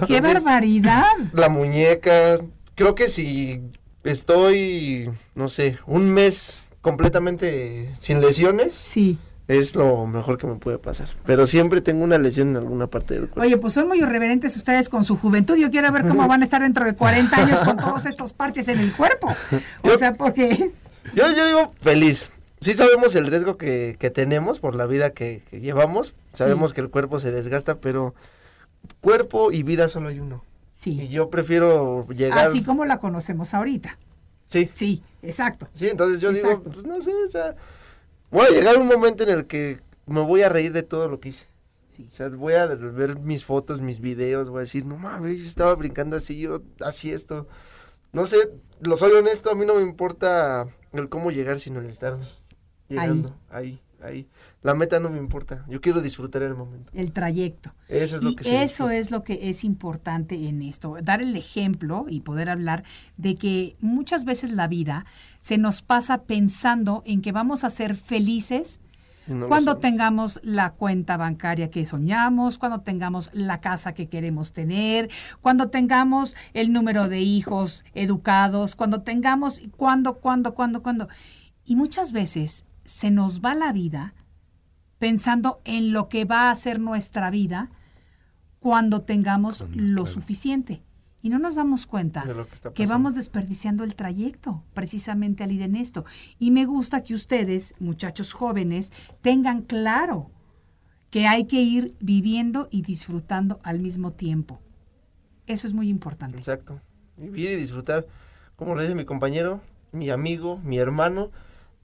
[0.08, 1.06] ¡Qué Entonces- barbaridad!
[1.34, 2.40] la muñeca,
[2.74, 3.62] creo que si
[4.04, 9.18] estoy, no sé, un mes completamente sin lesiones, Sí.
[9.48, 11.08] Es lo mejor que me puede pasar.
[11.24, 13.42] Pero siempre tengo una lesión en alguna parte del cuerpo.
[13.42, 15.56] Oye, pues son muy irreverentes ustedes con su juventud.
[15.56, 18.68] Yo quiero ver cómo van a estar dentro de 40 años con todos estos parches
[18.70, 19.32] en el cuerpo.
[19.84, 20.72] O sea, porque...
[21.14, 22.32] Yo, yo digo feliz.
[22.60, 26.16] Sí sabemos el riesgo que, que tenemos por la vida que, que llevamos.
[26.34, 28.16] Sabemos que el cuerpo se desgasta, pero
[29.00, 30.44] cuerpo y vida solo hay uno.
[30.74, 31.08] Y Sí.
[31.10, 32.48] yo prefiero llegar...
[32.48, 34.00] Así como la conocemos ahorita.
[34.48, 35.68] Sí, Sí, exacto.
[35.72, 37.56] sí, entonces yo digo, pues no sé, o sea,
[38.32, 41.20] voy a llegar un momento en el que me voy a reír de todo lo
[41.20, 41.48] que hice.
[41.88, 42.06] Sí.
[42.08, 45.46] O sea, voy a ver mis fotos, mis videos, voy a decir, no mames, yo
[45.46, 47.48] estaba brincando así, yo así esto.
[48.12, 48.50] No sé,
[48.82, 52.18] lo soy honesto, a mí no me importa el cómo llegar, sino el estar
[52.88, 54.28] llegando, ahí, ahí.
[54.66, 56.92] La meta no me importa, yo quiero disfrutar el momento.
[56.96, 57.76] El trayecto.
[57.88, 62.08] Eso es lo que eso es lo que es importante en esto, dar el ejemplo
[62.10, 62.84] y poder hablar
[63.16, 65.06] de que muchas veces la vida
[65.40, 68.80] se nos pasa pensando en que vamos a ser felices
[69.28, 75.12] no cuando tengamos la cuenta bancaria que soñamos, cuando tengamos la casa que queremos tener,
[75.42, 81.08] cuando tengamos el número de hijos educados, cuando tengamos, cuando, cuando, cuando, cuando.
[81.66, 84.16] Y muchas veces se nos va la vida
[85.00, 87.70] pensando en lo que va a ser nuestra vida
[88.60, 90.84] cuando tengamos lo suficiente.
[91.22, 92.24] Y no nos damos cuenta
[92.76, 96.06] que vamos desperdiciando el trayecto precisamente al ir en esto.
[96.38, 100.30] Y me gusta que ustedes, muchachos jóvenes, tengan claro
[101.10, 104.60] que hay que ir viviendo y disfrutando al mismo tiempo.
[105.48, 106.38] Eso es muy importante.
[106.38, 106.80] Exacto.
[107.18, 108.06] Vivir y disfrutar.
[108.56, 111.32] Como lo dice mi compañero, mi amigo, mi hermano.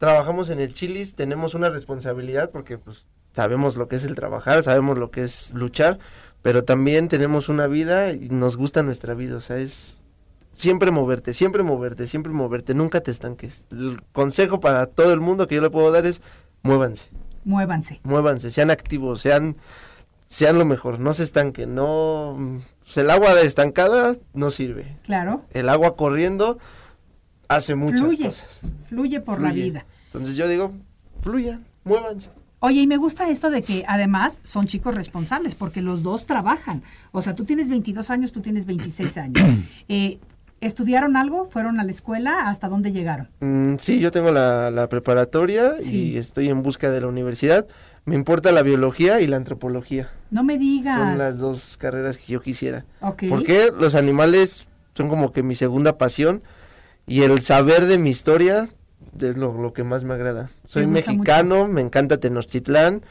[0.02, 4.64] Trabajamos en el Chilis, tenemos una responsabilidad porque pues sabemos lo que es el trabajar,
[4.64, 6.00] sabemos lo que es luchar,
[6.42, 10.04] pero también tenemos una vida y nos gusta nuestra vida, o sea, es
[10.54, 13.64] siempre moverte, siempre moverte, siempre moverte, nunca te estanques.
[13.70, 16.20] El consejo para todo el mundo que yo le puedo dar es
[16.64, 17.06] muévanse,
[17.44, 18.00] Muévanse.
[18.02, 19.56] muévanse, sean activos, sean
[20.26, 25.44] sean lo mejor, no se estanquen, no pues, el agua estancada no sirve Claro.
[25.52, 26.58] el agua corriendo
[27.56, 28.26] hace muchas Fluye.
[28.26, 28.62] cosas.
[28.90, 29.86] Fluye por la vida.
[30.08, 30.74] Entonces yo digo,
[31.22, 32.30] fluyan, muévanse.
[32.60, 36.84] Oye, y me gusta esto de que además son chicos responsables, porque los dos trabajan.
[37.12, 39.44] O sea, tú tienes 22 años, tú tienes 26 años.
[39.90, 40.20] Eh,
[40.62, 41.50] ¿Estudiaron algo?
[41.50, 42.48] ¿Fueron a la escuela?
[42.48, 43.30] ¿Hasta dónde llegaron?
[43.40, 46.12] Mm, sí, yo tengo la, la preparatoria Sí.
[46.12, 47.66] y estoy en busca de la universidad.
[48.06, 50.12] Me importa la biología y la antropología.
[50.30, 51.00] No me digas.
[51.00, 52.86] Son las dos carreras que yo quisiera.
[53.00, 53.24] Ok.
[53.28, 56.44] Porque los animales son como que mi segunda pasión
[57.08, 58.70] y el saber de mi historia
[59.20, 60.50] es lo, lo que más me agrada.
[60.66, 63.02] Soy mexicano, me encanta Tenochtitlán,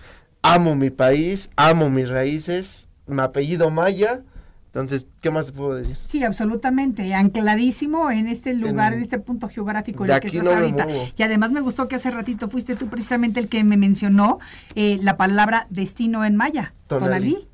[0.42, 4.22] amo mi país, amo mis raíces, mi apellido Maya.
[4.66, 5.96] Entonces, ¿qué más te puedo decir?
[6.06, 10.44] Sí, absolutamente, ancladísimo en este lugar, en, En- este punto geográfico en el que estás
[10.44, 10.86] no ahorita.
[11.16, 14.38] Y además me gustó que hace ratito fuiste tú precisamente el que me mencionó
[14.76, 16.72] eh, la palabra destino en maya.
[16.86, 17.48] Tonalí.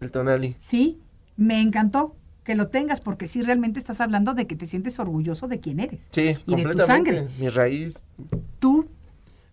[0.00, 0.54] El tonali.
[0.60, 1.00] Sí,
[1.36, 5.48] me encantó que lo tengas porque sí realmente estás hablando de que te sientes orgulloso
[5.48, 6.08] de quién eres.
[6.12, 6.84] Sí, Y de tu completamente.
[6.86, 7.28] sangre.
[7.38, 8.04] Mi raíz.
[8.58, 8.86] Tú,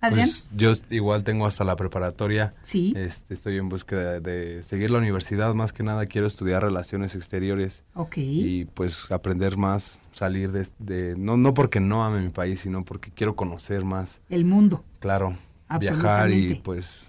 [0.01, 0.27] Adrián.
[0.27, 2.53] Pues yo igual tengo hasta la preparatoria.
[2.61, 5.53] sí, Este, estoy en búsqueda de seguir la universidad.
[5.53, 8.17] Más que nada quiero estudiar relaciones exteriores ok.
[8.17, 12.83] y pues aprender más, salir de, de- no, no porque no ame mi país, sino
[12.83, 14.83] porque quiero conocer más, El mundo.
[14.99, 15.37] claro,
[15.79, 17.07] viajar y pues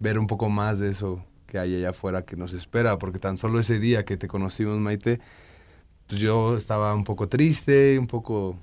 [0.00, 1.24] ver un poco más de eso
[1.54, 4.76] que hay allá afuera que nos espera, porque tan solo ese día que te conocimos,
[4.80, 5.20] Maite,
[6.08, 8.56] pues yo estaba un poco triste, un poco,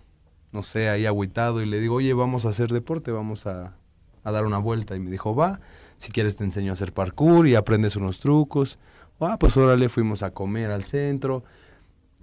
[0.52, 3.78] no sé, ahí agüitado y le digo, oye, vamos a hacer deporte, vamos a,
[4.26, 4.98] a dar una vuelta.
[4.98, 5.62] Y me dijo, va,
[6.00, 8.78] si quieres te enseño a hacer parkour y aprendes unos trucos.
[9.22, 11.46] Ah, pues órale, fuimos a comer al centro.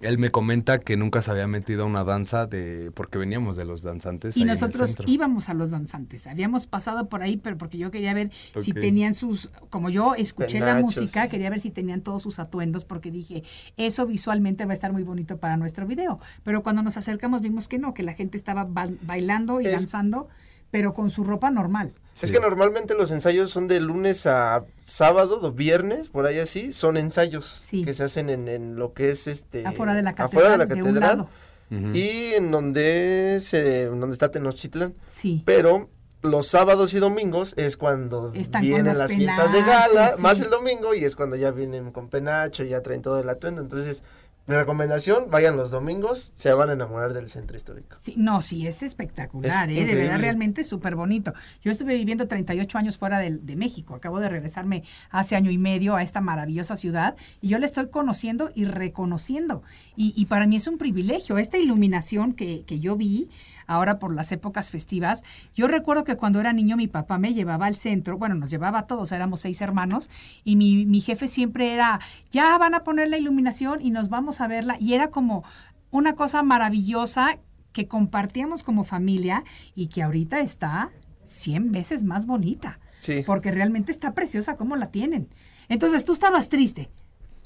[0.01, 3.65] Él me comenta que nunca se había metido a una danza de porque veníamos de
[3.65, 4.37] los danzantes.
[4.37, 6.25] Y nosotros íbamos a los danzantes.
[6.27, 8.31] Habíamos pasado por ahí, pero porque yo quería ver
[8.61, 12.85] si tenían sus, como yo escuché la música, quería ver si tenían todos sus atuendos,
[12.85, 13.43] porque dije,
[13.77, 16.17] eso visualmente va a estar muy bonito para nuestro video.
[16.43, 19.73] Pero cuando nos acercamos vimos que no, que la gente estaba ba- bailando y Es-
[19.73, 20.29] danzando,
[20.71, 21.93] pero con su ropa normal.
[22.21, 26.73] Es que normalmente los ensayos son de lunes a sábado o viernes, por ahí así,
[26.73, 27.85] son ensayos Sí.
[27.85, 30.57] que se hacen en, en lo que es este afuera de la catedral, afuera de
[30.57, 31.29] la de un catedral lado.
[31.71, 31.91] Ujú.
[31.95, 35.43] y en donde se donde está Tenochtitlan, Sí.
[35.45, 35.89] pero
[36.21, 40.93] los sábados y domingos es cuando Están vienen las fiestas de gala, más el domingo
[40.93, 44.03] y es cuando ya vienen con penacho, ya traen todo el atuendo, entonces
[44.49, 47.97] Mi recomendación, vayan los domingos, se van a enamorar del centro histórico.
[47.99, 49.85] Sí, no, sí, es espectacular, Es ¿eh?
[49.85, 51.35] de verdad, realmente súper bonito.
[51.61, 54.81] Yo estuve viviendo 38 años fuera de, de México, acabo de regresarme
[55.11, 59.61] hace año y medio a esta maravillosa ciudad y yo la estoy conociendo y reconociendo.
[59.95, 61.37] Y, y para mí es un privilegio.
[61.37, 63.29] Esta iluminación que, que yo vi
[63.69, 67.67] ahora por las épocas festivas, yo recuerdo que cuando era niño mi papá me llevaba
[67.67, 70.09] al centro, bueno, nos llevaba a todos, éramos seis hermanos,
[70.43, 71.99] y mi, mi jefe siempre era,
[72.31, 75.43] ya van a poner la iluminación y nos vamos a verla, y era como
[75.91, 77.37] una cosa maravillosa
[77.71, 79.43] que compartíamos como familia
[79.75, 80.89] y que ahorita está
[81.25, 82.79] 100 veces más bonita.
[82.99, 83.23] Sí.
[83.25, 85.29] Porque realmente está preciosa como la tienen.
[85.69, 86.89] Entonces tú estabas triste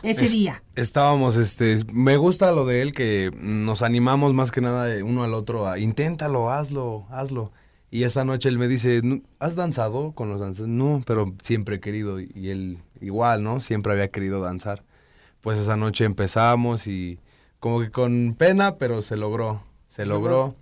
[0.04, 0.64] ese Es- día.
[0.76, 5.34] Estábamos, este, me gusta lo de él que nos animamos más que nada uno al
[5.34, 7.52] otro a inténtalo, hazlo, hazlo.
[7.90, 10.68] Y esa noche él me dice, "Nu- ¿has danzado con los danzantes?
[10.74, 12.20] No, pero siempre he querido.
[12.20, 13.60] Y él igual, ¿no?
[13.60, 14.84] Siempre había querido danzar.
[15.42, 17.20] Pues esa noche empezamos y
[17.60, 19.62] como que con pena, pero se logró.
[19.90, 20.56] Se logró.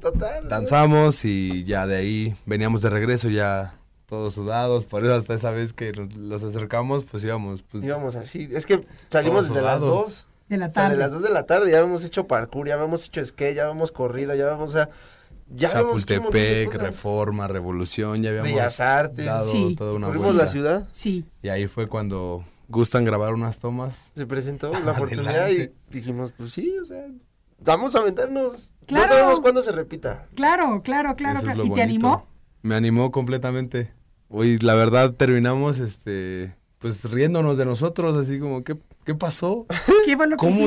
[0.00, 0.48] Total.
[0.48, 3.77] Danzamos y ya de ahí veníamos de regreso ya
[4.08, 4.86] todos sudados.
[4.86, 8.48] Por eso hasta esa vez que nos los acercamos, pues íbamos, pues Íbamos así.
[8.52, 9.80] Es que salimos desde las.
[9.80, 10.26] 2.
[10.48, 10.96] De la O sea, tarde.
[10.96, 13.64] de las 2 de la tarde ya habíamos hecho parkour, ya habíamos hecho skate, ya
[13.64, 14.88] habíamos corrido, ya habíamos, o sea,
[15.50, 16.74] ya Chapultepec.
[16.74, 19.26] Reforma, Revolución, ya habíamos Bellas Artes.
[19.26, 19.74] dado Sí.
[19.76, 20.32] toda una vuelta.
[20.32, 21.24] la ciudad, Sí.
[21.42, 23.94] Y ahí fue cuando gustan grabar unas tomas.
[24.16, 27.06] se presentó la oportunidad y dijimos, pues sí, o sea,
[27.60, 28.70] vamos a aventarnos.
[28.86, 29.06] Claro.
[29.06, 30.26] No sabemos cuándo se repita.
[30.34, 31.38] Claro, claro, claro.
[31.40, 31.58] Eso es claro.
[31.58, 32.26] lo ¿Y te animó?
[32.62, 33.92] Me animó completamente.
[34.28, 39.66] Hoy, la verdad, terminamos, este, pues riéndonos de nosotros, así como, ¿qué, qué pasó?
[40.04, 40.58] ¿Qué fue lo que ¿Cómo,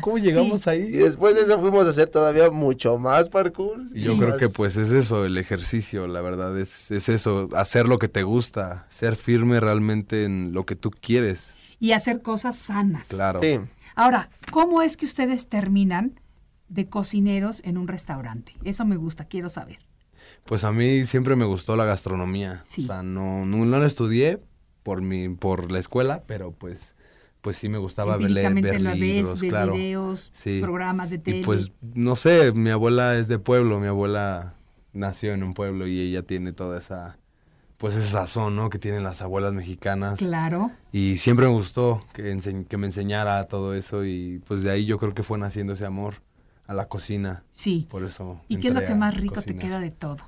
[0.00, 0.70] cómo- llegamos Sí.
[0.70, 0.90] Y ahí?
[0.90, 3.80] después de eso fuimos a hacer todavía mucho más parkour.
[3.94, 7.86] Y yo creo que pues es eso, el ejercicio, la verdad, es, es eso, hacer
[7.86, 12.56] lo que te gusta, ser firme realmente en lo que tú quieres, Y hacer cosas
[12.56, 13.08] sanas.
[13.08, 13.40] claro.
[13.42, 13.60] Sí.
[13.94, 16.20] Ahora, ¿cómo es que ustedes terminan
[16.68, 18.54] de cocineros en un restaurante?
[18.64, 19.78] Eso me gusta, quiero saber.
[20.44, 22.62] Pues a mí siempre me gustó la gastronomía.
[22.64, 22.84] Sí.
[22.84, 24.40] O sea, no, no, no la estudié
[24.82, 26.94] por mi, por la escuela, pero pues,
[27.42, 29.74] pues sí me gustaba ver, ves, libros, ves claro.
[29.74, 30.60] videos, Sí.
[30.62, 31.38] programas de tele.
[31.40, 34.54] Y pues, no sé, mi abuela es de pueblo, mi abuela
[34.92, 37.18] nació en un pueblo y ella tiene toda esa,
[37.76, 38.70] pues ese sazón, ¿no?
[38.70, 40.18] Que tienen las abuelas mexicanas.
[40.18, 40.70] Claro.
[40.90, 42.36] Y siempre me gustó que,
[42.68, 45.84] que me enseñara todo eso y pues de ahí yo creo que fue naciendo ese
[45.86, 46.14] amor
[46.68, 47.42] a la cocina.
[47.50, 47.88] Sí.
[47.90, 48.40] Por eso.
[48.46, 50.18] ¿Y qué es lo que más rico te queda de todo?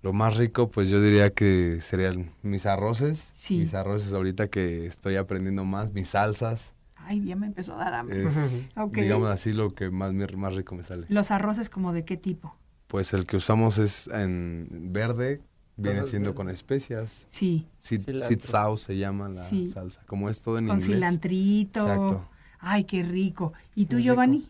[0.00, 3.32] Lo más rico, pues yo diría que serían mis arroces.
[3.34, 3.58] Sí.
[3.58, 6.72] Mis arroces ahorita que estoy aprendiendo más, mis salsas.
[6.94, 8.24] Ay, ya me empezó a dar hambre.
[8.24, 8.94] Es, Ok.
[8.94, 11.04] digamos así, lo que más, más rico me sale.
[11.08, 12.54] Los arroces como de qué tipo?
[12.86, 15.40] Pues el que usamos es en verde,
[15.76, 17.24] viene siendo con especias.
[17.26, 18.08] Sí, Sit,
[18.40, 19.66] sauce se llama la Sí.
[19.66, 20.00] salsa.
[20.06, 20.94] Como es todo en con inglés.
[20.94, 21.80] cilantrito.
[21.80, 22.28] Exacto.
[22.60, 23.52] Ay, qué rico.
[23.74, 24.46] ¿Y tú, Giovanni?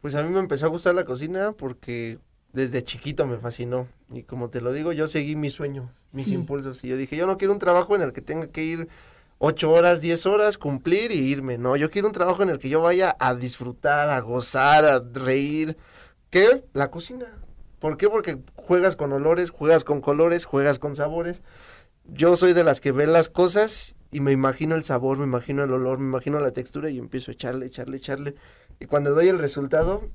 [0.00, 2.18] Pues a mí me empezó a gustar la cocina porque
[2.52, 3.86] desde chiquito me fascinó.
[4.12, 6.34] Y como te lo digo, yo seguí mis sueños, mis Sí.
[6.34, 6.82] impulsos.
[6.84, 8.88] Y yo dije, yo no quiero un trabajo en el que tenga que ir
[9.38, 11.58] ocho horas, diez horas, cumplir y irme.
[11.58, 15.00] No, yo quiero un trabajo en el que yo vaya a disfrutar, a gozar, a
[15.00, 15.76] reír.
[16.30, 16.64] ¿Qué?
[16.72, 17.26] La cocina.
[17.78, 18.08] ¿Por qué?
[18.08, 21.42] Porque juegas con olores, juegas con colores, juegas con sabores.
[22.04, 25.62] Yo soy de las que ven las cosas y me imagino el sabor, me imagino
[25.64, 28.34] el olor, me imagino la textura y empiezo a echarle, echarle, echarle.
[28.80, 30.08] Y cuando doy el resultado,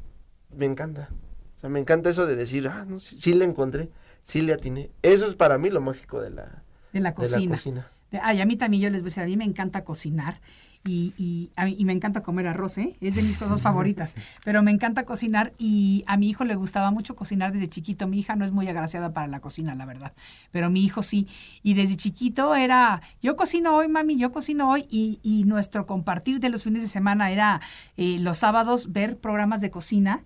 [0.56, 1.10] me encanta.
[1.58, 3.90] O sea, me encanta eso de decir, ah, no, sí, sí le encontré,
[4.24, 4.92] sí le atiné.
[5.04, 6.44] Eso es para mí lo mágico de la,
[6.92, 7.56] De la de la cocina.
[7.56, 7.92] cocina.
[8.22, 10.42] Ay, a mí también yo les voy a decir, a mí me encanta cocinar
[10.86, 12.96] y, y, a mí- y me encanta comer arroz, ¿eh?
[13.02, 14.14] es de mis cosas favoritas,
[14.44, 18.08] pero me encanta cocinar y a mi hijo le gustaba mucho cocinar desde chiquito.
[18.08, 20.14] Mi hija no es muy agraciada para la cocina, la verdad,
[20.52, 21.28] pero mi hijo sí.
[21.64, 26.40] Y desde chiquito era, yo cocino hoy, mami, yo cocino hoy y, y nuestro compartir
[26.40, 27.62] de los fines de semana era
[27.98, 30.24] eh, los sábados ver programas de cocina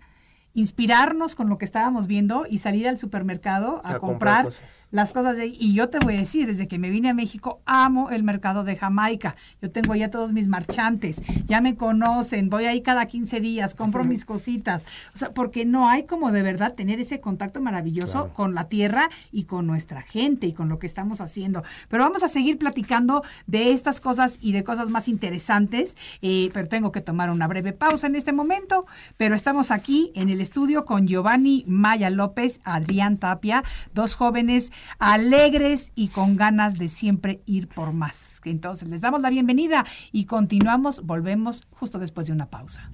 [0.59, 4.61] inspirarnos con lo que estábamos viendo y salir al supermercado a, A comprar comprar, cosas.
[4.91, 5.47] las cosas de.
[5.47, 8.63] Y yo te voy a decir, desde que me vine a México, amo el mercado
[8.63, 9.35] de Jamaica.
[9.61, 14.03] Yo tengo ya todos mis marchantes, ya me conocen, voy ahí cada 15 días, compro
[14.03, 14.85] mis cositas.
[15.13, 18.33] O sea, porque no hay como de verdad tener ese contacto maravilloso Claro.
[18.33, 21.63] con la tierra y con nuestra gente y con lo que estamos haciendo.
[21.87, 26.67] Pero vamos a seguir platicando de estas cosas y de cosas más interesantes, eh, pero
[26.67, 28.85] tengo que tomar una breve pausa en este momento.
[29.17, 35.91] Pero estamos aquí en el estudio con Giovanni Maya López, Adrián Tapia, dos jóvenes alegres
[35.93, 38.41] y con ganas de siempre ir por más.
[38.45, 42.89] Entonces les damos la bienvenida y continuamos, volvemos justo después de una pausa.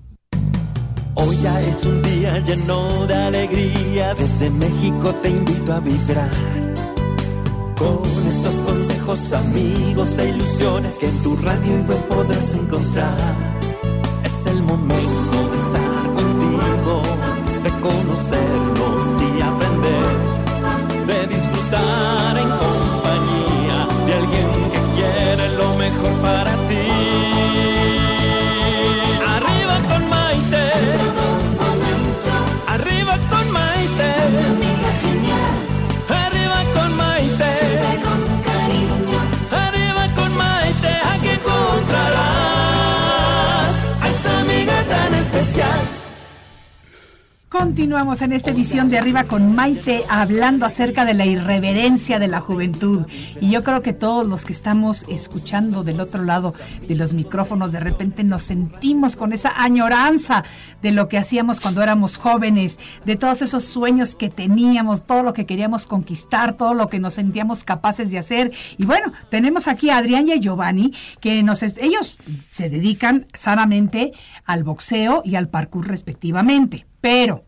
[1.13, 6.31] Hoy ya es un día lleno de alegría, desde México te invito a vibrar.
[7.77, 13.35] Con estos consejos, amigos e ilusiones que en tu radio y web podrás encontrar.
[14.25, 15.14] Es el momento
[17.87, 20.15] conocernos y aprender,
[21.07, 22.24] de disfrutar
[47.75, 52.39] Continuamos en esta edición de Arriba con Maite hablando acerca de la irreverencia de la
[52.39, 53.05] juventud.
[53.41, 56.53] Y yo creo que todos los que estamos escuchando del otro lado
[56.87, 60.45] de los micrófonos de repente nos sentimos con esa añoranza
[60.81, 65.33] de lo que hacíamos cuando éramos jóvenes, de todos esos sueños que teníamos, todo lo
[65.33, 68.53] que queríamos conquistar, todo lo que nos sentíamos capaces de hacer.
[68.77, 74.13] Y bueno, tenemos aquí a Adrián y a Giovanni, que nos ellos se dedican sanamente
[74.45, 76.85] al boxeo y al parkour respectivamente.
[77.01, 77.43] Pero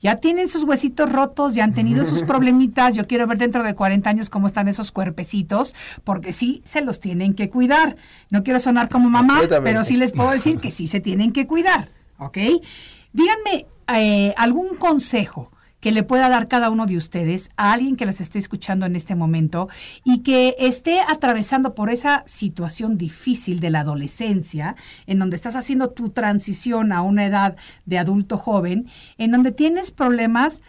[0.00, 2.94] ya tienen sus huesitos rotos, ya han tenido sus problemitas.
[2.94, 5.74] Yo quiero ver dentro de 40 años cómo están esos cuerpecitos,
[6.04, 7.96] porque sí se los tienen que cuidar.
[8.30, 11.46] No quiero sonar como mamá, pero sí les puedo decir que sí se tienen que
[11.46, 12.38] cuidar, ¿ok?
[13.12, 18.06] Díganme eh, algún consejo que le pueda dar cada uno de ustedes a alguien que
[18.06, 19.68] les esté escuchando en este momento
[20.04, 24.76] y que esté atravesando por esa situación difícil de la adolescencia,
[25.06, 27.56] en donde estás haciendo tu transición a una edad
[27.86, 30.62] de adulto joven, en donde tienes problemas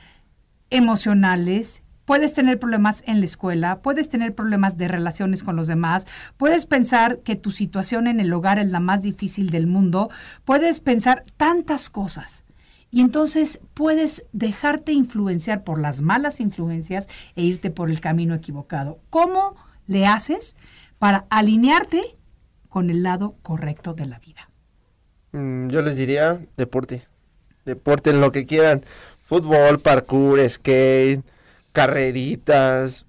[0.69, 6.07] emocionales, puedes tener problemas en la escuela, puedes tener problemas de relaciones con los demás,
[6.37, 10.09] puedes pensar que tu situación en el hogar es la más difícil del mundo,
[10.45, 12.43] puedes pensar tantas cosas.
[12.91, 18.99] Y entonces puedes dejarte influenciar por las malas influencias e irte por el camino equivocado.
[19.09, 19.55] ¿Cómo
[19.87, 20.55] le haces
[20.97, 22.17] para alinearte
[22.67, 24.49] con el lado correcto de la vida?
[25.31, 27.03] Mm, yo les diría deporte.
[27.65, 28.83] Deporte en lo que quieran.
[29.23, 31.23] Fútbol, parkour, skate,
[31.71, 33.05] carreritas,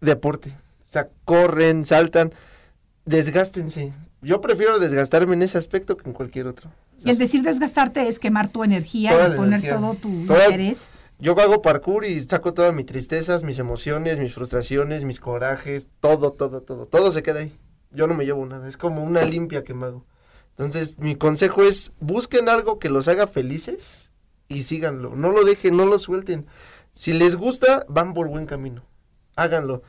[0.00, 0.50] deporte.
[0.88, 2.32] O sea, corren, saltan,
[3.04, 3.92] desgástense.
[4.22, 6.70] Yo prefiero desgastarme en ese aspecto que en cualquier otro.
[7.02, 9.76] Y el decir desgastarte es quemar tu energía Toda y poner energía.
[9.76, 10.90] todo tu Toda- interés.
[11.18, 16.30] Yo hago parkour y saco todas mis tristezas, mis emociones, mis frustraciones, mis corajes, todo,
[16.32, 16.86] todo, todo.
[16.86, 17.56] Todo se queda ahí.
[17.92, 18.68] Yo no me llevo nada.
[18.68, 20.04] Es como una limpia que me hago.
[20.50, 24.10] Entonces, mi consejo es busquen algo que los haga felices
[24.48, 25.14] y síganlo.
[25.14, 26.46] No lo dejen, no lo suelten.
[26.90, 28.84] Si les gusta, van por buen camino.
[29.36, 29.82] Háganlo.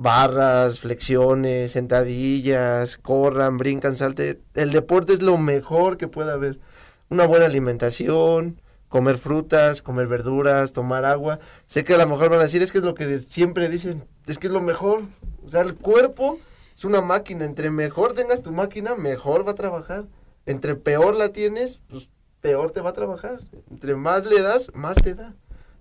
[0.00, 4.40] Barras, flexiones, sentadillas, corran, brincan, salten.
[4.54, 6.60] El deporte es lo mejor que puede haber.
[7.08, 11.40] Una buena alimentación, comer frutas, comer verduras, tomar agua.
[11.66, 14.06] Sé que a lo mejor van a decir, es que es lo que siempre dicen,
[14.28, 15.02] es que es lo mejor.
[15.44, 16.38] O sea, el cuerpo
[16.76, 17.44] es una máquina.
[17.44, 20.06] Entre mejor tengas tu máquina, mejor va a trabajar.
[20.46, 22.08] Entre peor la tienes, pues
[22.40, 23.40] peor te va a trabajar.
[23.68, 25.34] Entre más le das, más te da.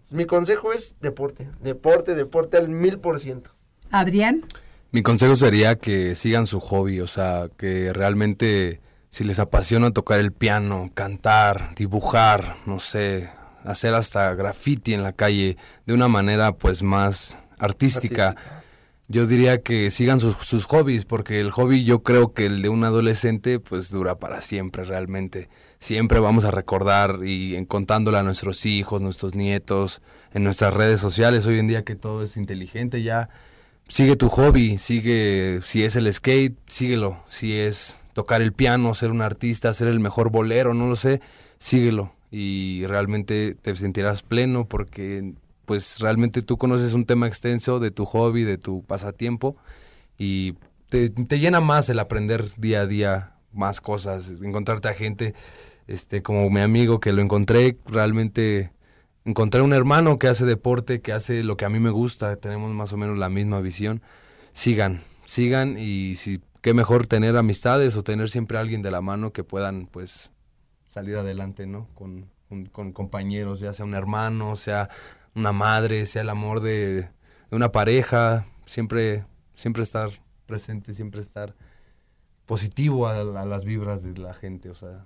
[0.09, 3.56] Mi consejo es deporte, deporte, deporte al mil por ciento.
[3.91, 4.45] Adrián,
[4.91, 8.79] Mi consejo sería que sigan su hobby, o sea, que realmente
[9.09, 13.29] si les apasiona tocar el piano, cantar, dibujar, no sé,
[13.63, 18.35] hacer hasta graffiti en la calle de una manera pues más artística,
[19.09, 22.69] yo diría que sigan sus, sus hobbies, porque el hobby yo creo que el de
[22.69, 25.49] un adolescente pues dura para siempre realmente.
[25.79, 30.01] Siempre vamos a recordar y en- contándole a nuestros hijos, nuestros nietos,
[30.33, 33.29] en nuestras redes sociales hoy en día que todo es inteligente ya.
[33.87, 37.23] Sigue tu hobby, sigue, si es el skate, síguelo.
[37.27, 41.21] Si es tocar el piano, ser un artista, ser el mejor bolero, no lo sé,
[41.57, 42.13] síguelo.
[42.29, 45.33] Y realmente te sentirás pleno porque
[45.65, 49.57] pues realmente tú conoces un tema extenso de tu hobby, de tu pasatiempo
[50.17, 50.55] y
[50.89, 55.35] te, te llena más el aprender día a día más cosas, encontrarte a gente
[55.87, 58.71] este como mi amigo que lo encontré, realmente
[59.27, 62.73] encontré un hermano que hace deporte, que hace lo que a mí me gusta, tenemos
[62.73, 64.01] más o menos la misma visión.
[64.53, 69.33] Sigan, sigan y si qué mejor tener amistades o tener siempre alguien de la mano
[69.33, 70.31] que puedan pues
[70.87, 71.89] salir adelante, ¿no?
[71.93, 74.89] Con, con, con compañeros, ya sea un hermano, sea
[75.35, 77.09] una madre, sea el amor de, de
[77.51, 79.25] una pareja, siempre,
[79.55, 80.09] siempre estar
[80.45, 81.53] presente, siempre estar
[82.45, 85.05] positivo a, a las vibras de la gente, o sea,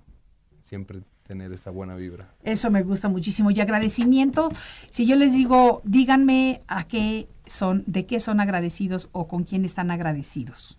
[0.61, 1.01] siempre
[1.31, 2.27] tener esa buena vibra.
[2.43, 3.51] eso me gusta muchísimo.
[3.51, 4.49] Y agradecimiento,
[4.89, 9.63] si yo les digo, díganme a qué son, de qué son agradecidos o con quién
[9.63, 10.77] están agradecidos.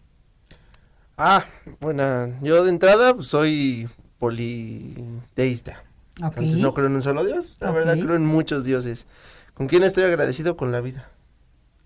[1.17, 1.47] Ah,
[1.81, 3.89] bueno, yo de entrada pues, soy
[4.19, 5.85] politeísta.
[6.21, 9.07] Entonces no creo en un solo Dios, la verdad creo en muchos dioses.
[9.55, 10.59] ¿Con quién estoy agradecido?
[10.59, 11.09] Con la vida.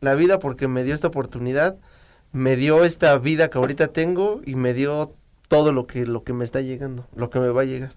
[0.01, 1.77] La vida porque me dio esta oportunidad,
[2.33, 5.15] me dio esta vida que ahorita tengo y me dio
[5.47, 7.95] todo lo que, lo que me está llegando, lo que me va a llegar.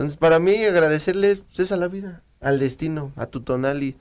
[0.00, 3.98] Entonces, para mí agradecerle pues, es a la vida, al destino, a tu tonali,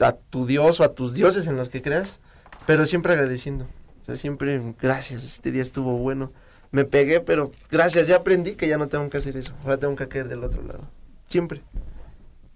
[0.00, 2.18] a tu Dios o a tus dioses en los que creas,
[2.66, 3.66] pero siempre agradeciendo.
[4.02, 6.32] O sea, siempre, gracias, este día estuvo bueno.
[6.72, 9.54] Me pegué, pero gracias, ya aprendí que ya no tengo que hacer eso.
[9.62, 10.90] Ahora tengo que caer del otro lado.
[11.28, 11.62] Siempre.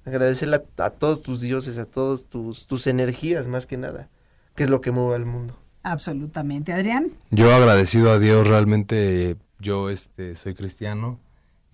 [0.05, 4.09] Agradecerle a, a todos tus dioses, a todos tus, tus energías, más que nada,
[4.57, 5.57] que es lo que mueve al mundo.
[5.85, 6.73] Absolutamente.
[6.73, 7.13] Adrián.
[7.31, 11.21] Yo agradecido a Dios, realmente yo este, soy cristiano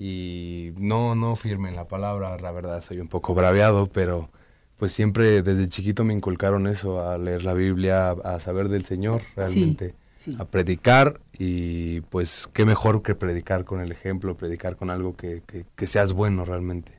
[0.04, 4.30] y no, no firme en la palabra, la verdad soy un poco braveado, pero
[4.76, 9.22] pues siempre desde chiquito me inculcaron eso, a leer la Biblia, a saber del Señor
[9.36, 10.36] realmente, sí.
[10.40, 15.42] a predicar y pues qué mejor que predicar con el ejemplo, predicar con algo que,
[15.46, 16.90] que, que seas bueno realmente.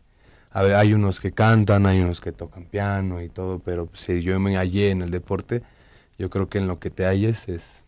[0.52, 4.22] A ver, hay unos que cantan, hay unos que tocan piano y todo, pero si
[4.22, 5.62] yo me hallé en el deporte,
[6.18, 7.83] yo creo que en lo que te halles es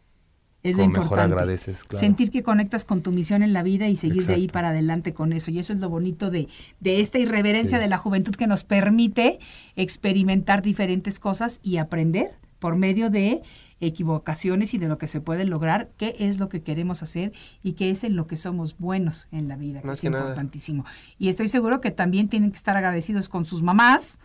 [0.70, 1.34] es lo como mejor importante.
[1.36, 1.84] agradeces.
[1.84, 1.99] Claro.
[1.99, 5.13] Sentir que conectas con tu misión en la vida y seguir de ahí para adelante
[5.13, 5.51] con eso.
[5.51, 6.47] Y eso es lo bonito de,
[6.80, 7.84] de esta irreverencia Sí.
[7.84, 9.39] de la juventud que nos permite
[9.76, 13.41] experimentar diferentes cosas y aprender por medio de
[13.82, 17.74] equivocaciones y de lo que se puede lograr, qué es lo que queremos hacer y
[17.74, 20.24] qué es en lo que somos buenos en la vida, que Más es que nada.
[20.24, 20.86] importantísimo.
[21.20, 24.20] Y estoy seguro que también tienen que estar agradecidos con sus mamás,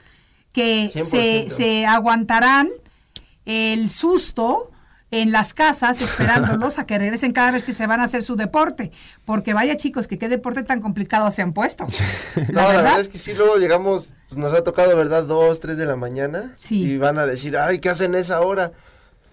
[0.53, 1.49] que se, 100%.
[1.49, 2.69] se aguantarán
[3.45, 4.71] el susto
[5.11, 8.37] en las casas esperándolos a que regresen cada vez que se van a hacer su
[8.37, 8.91] deporte.
[9.25, 11.87] Porque vaya chicos, que qué deporte tan complicado se han puesto.
[12.53, 15.25] No, la verdad es que sí, luego llegamos, pues nos ha tocado, ¿verdad?
[15.25, 16.53] Dos, tres de la mañana.
[16.57, 16.83] Sí.
[16.83, 18.73] Y van a decir, ay, ¿qué hacen esa hora?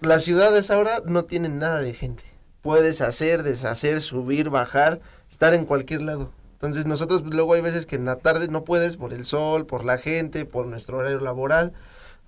[0.00, 2.24] La ciudad a esa hora no tiene nada de gente.
[2.62, 6.32] Puedes hacer, deshacer, subir, bajar, estar en cualquier lado.
[6.52, 9.66] Entonces nosotros pues, luego hay veces que en la tarde no puedes por el sol,
[9.66, 11.72] por la gente, por nuestro horario laboral.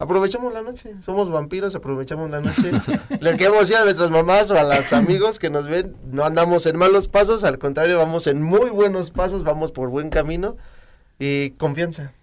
[0.00, 2.72] Aprovechamos la noche, somos vampiros, aprovechamos la noche.
[3.20, 6.64] Les queremos decir a nuestras mamás o a los amigos que nos ven, no andamos
[6.64, 10.56] en malos pasos, al contrario, vamos en muy buenos pasos, vamos por buen camino.
[11.18, 12.14] Y confianza.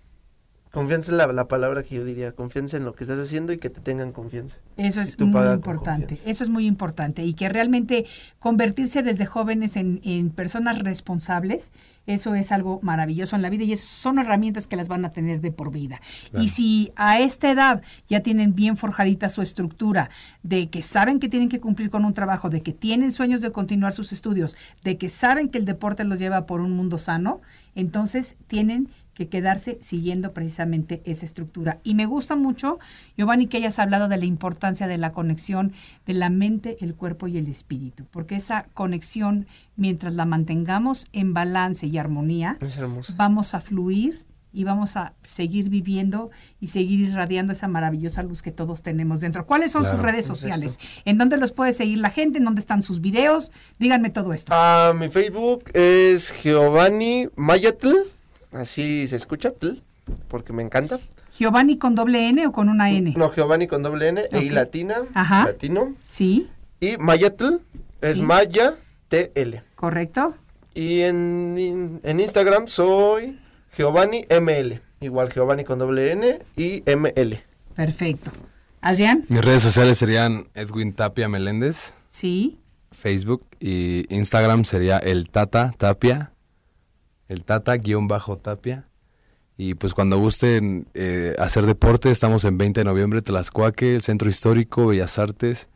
[0.78, 3.58] Confianza es la, la palabra que yo diría, confianza en lo que estás haciendo y
[3.58, 4.58] que te tengan confianza.
[4.76, 8.06] Eso es muy importante, eso es muy importante y que realmente
[8.38, 11.72] convertirse desde jóvenes en, en personas responsables,
[12.06, 15.42] eso es algo maravilloso en la vida y son herramientas que las van a tener
[15.42, 16.00] de por vida.
[16.40, 20.12] Y si a esta edad ya tienen bien forjadita su estructura,
[20.44, 23.52] de que saben que tienen que cumplir con un trabajo, de que tienen sueños de
[23.52, 27.42] continuar sus estudios, de que saben que el deporte los lleva por un mundo sano,
[27.74, 31.80] entonces tienen que quedarse siguiendo precisamente esa estructura.
[31.84, 32.78] Y me gusta mucho,
[33.18, 35.74] Giovanni, que hayas hablado de la importancia de la conexión
[36.06, 41.34] de la mente, el cuerpo y el espíritu, porque esa conexión, mientras la mantengamos en
[41.34, 42.60] balance y armonía,
[43.16, 48.52] vamos a fluir y vamos a seguir viviendo y seguir irradiando esa maravillosa luz que
[48.52, 49.48] todos tenemos dentro.
[49.48, 50.78] ¿Cuáles son sus redes sociales?
[51.06, 52.38] ¿En dónde los puede seguir la gente?
[52.38, 53.52] ¿En dónde están sus videos?
[53.80, 54.52] Díganme todo esto.
[54.56, 57.94] Ah, mi Facebook es Giovanni Mayatl,
[58.52, 59.82] así se escucha, tl,
[60.28, 61.00] porque me encanta.
[61.38, 63.14] ¿Giovanni con doble N o con una N?
[63.16, 64.52] No, Giovanni con doble N, e Ok.
[64.52, 65.46] latina, Ajá.
[65.46, 65.94] latino.
[66.04, 67.56] Sí, Y Mayatl
[68.02, 68.22] es Sí.
[68.24, 68.76] Maya
[69.10, 69.62] TL.
[69.76, 70.36] correcto.
[70.76, 73.40] Y en, in- en Instagram soy
[73.76, 74.80] Giovanni ML.
[75.02, 77.42] Igual Giovanni con doble N y ML.
[77.76, 78.32] Perfecto.
[78.82, 82.60] Adrián, Mis redes sociales serían Edwin Tapia Meléndez, sí,
[82.92, 86.32] Facebook y Instagram sería el Tata Tapia,
[87.28, 88.88] el Tata guion bajo Tapia.
[89.58, 94.30] Y pues cuando gusten eh, hacer deporte, estamos en 20 de noviembre, Tlaxcuaque, el Centro
[94.30, 95.70] Histórico, Bellas Artes,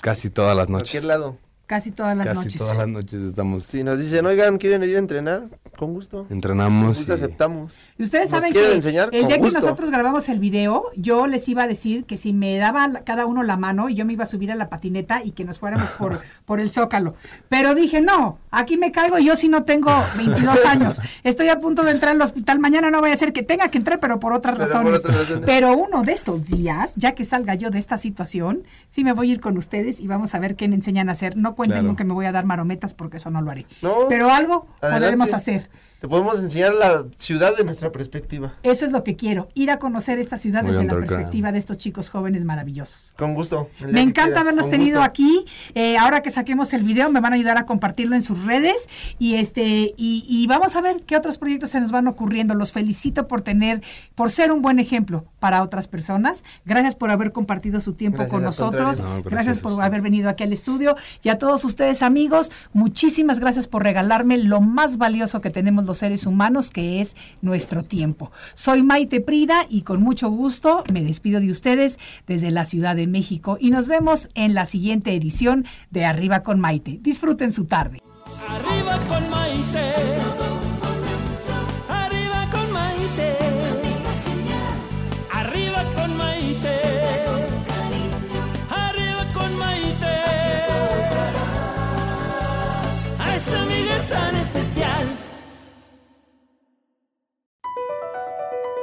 [0.00, 0.90] casi todas las noches.
[0.90, 1.38] Cualquier lado.
[1.66, 2.58] Casi todas las casi noches.
[2.58, 5.42] todas las noches estamos, Si nos dicen, oigan, ¿quieren ir a entrenar?
[5.76, 6.24] Con gusto.
[6.24, 6.98] Con entrenamos.
[6.98, 7.74] gusto y- aceptamos.
[7.98, 11.48] Y ustedes saben que enseñar el con día que nosotros grabamos el video, yo les
[11.48, 14.22] iba a decir que si me daba cada uno la mano y yo me iba
[14.22, 17.14] a subir a la patineta y que nos fuéramos por, por el zócalo.
[17.48, 21.00] Pero dije, no, aquí me caigo yo si no tengo 22 años.
[21.24, 22.58] Estoy a punto de entrar al hospital.
[22.60, 25.00] Mañana no voy a ser que tenga que entrar, pero por otras Pero por razones.
[25.00, 25.42] otras razones.
[25.46, 29.30] Pero uno de estos días, ya que salga yo de esta situación, sí me voy
[29.30, 31.36] a ir con ustedes y vamos a ver qué me enseñan a hacer.
[31.36, 31.88] No cuenten Claro.
[31.88, 33.66] con que me voy a dar marometas porque eso no lo haré.
[33.82, 35.04] No, Pero algo adelante.
[35.06, 35.68] podremos hacer.
[36.00, 38.54] Te podemos enseñar la ciudad de nuestra perspectiva.
[38.62, 41.58] Eso es lo que quiero, ir a conocer esta ciudad Muy desde la perspectiva de
[41.58, 43.14] estos chicos jóvenes maravillosos.
[43.16, 43.68] Con gusto.
[43.80, 45.10] Me encanta quieras, haberlos tenido gusto.
[45.10, 45.44] aquí.
[45.74, 48.88] Eh, ahora que saquemos el video, me van a ayudar a compartirlo en sus redes
[49.18, 52.54] y este y, y vamos a ver qué otros proyectos se nos van ocurriendo.
[52.54, 53.82] Los felicito por tener,
[54.14, 56.44] por ser un buen ejemplo para otras personas.
[56.64, 59.00] Gracias por haber compartido su tiempo Gracias, con nosotros.
[59.00, 63.40] No, gracias gracias por haber venido aquí al estudio y a todos ustedes amigos, muchísimas
[63.40, 68.32] gracias por regalarme lo más valioso que tenemos los seres humanos, que es nuestro tiempo.
[68.54, 73.06] Soy Maite Prida y con mucho gusto me despido de ustedes desde la Ciudad de
[73.06, 76.98] México y nos vemos en la siguiente edición de Arriba con Maite.
[77.00, 78.00] Disfruten su tarde.
[78.48, 79.83] Arriba con Maite.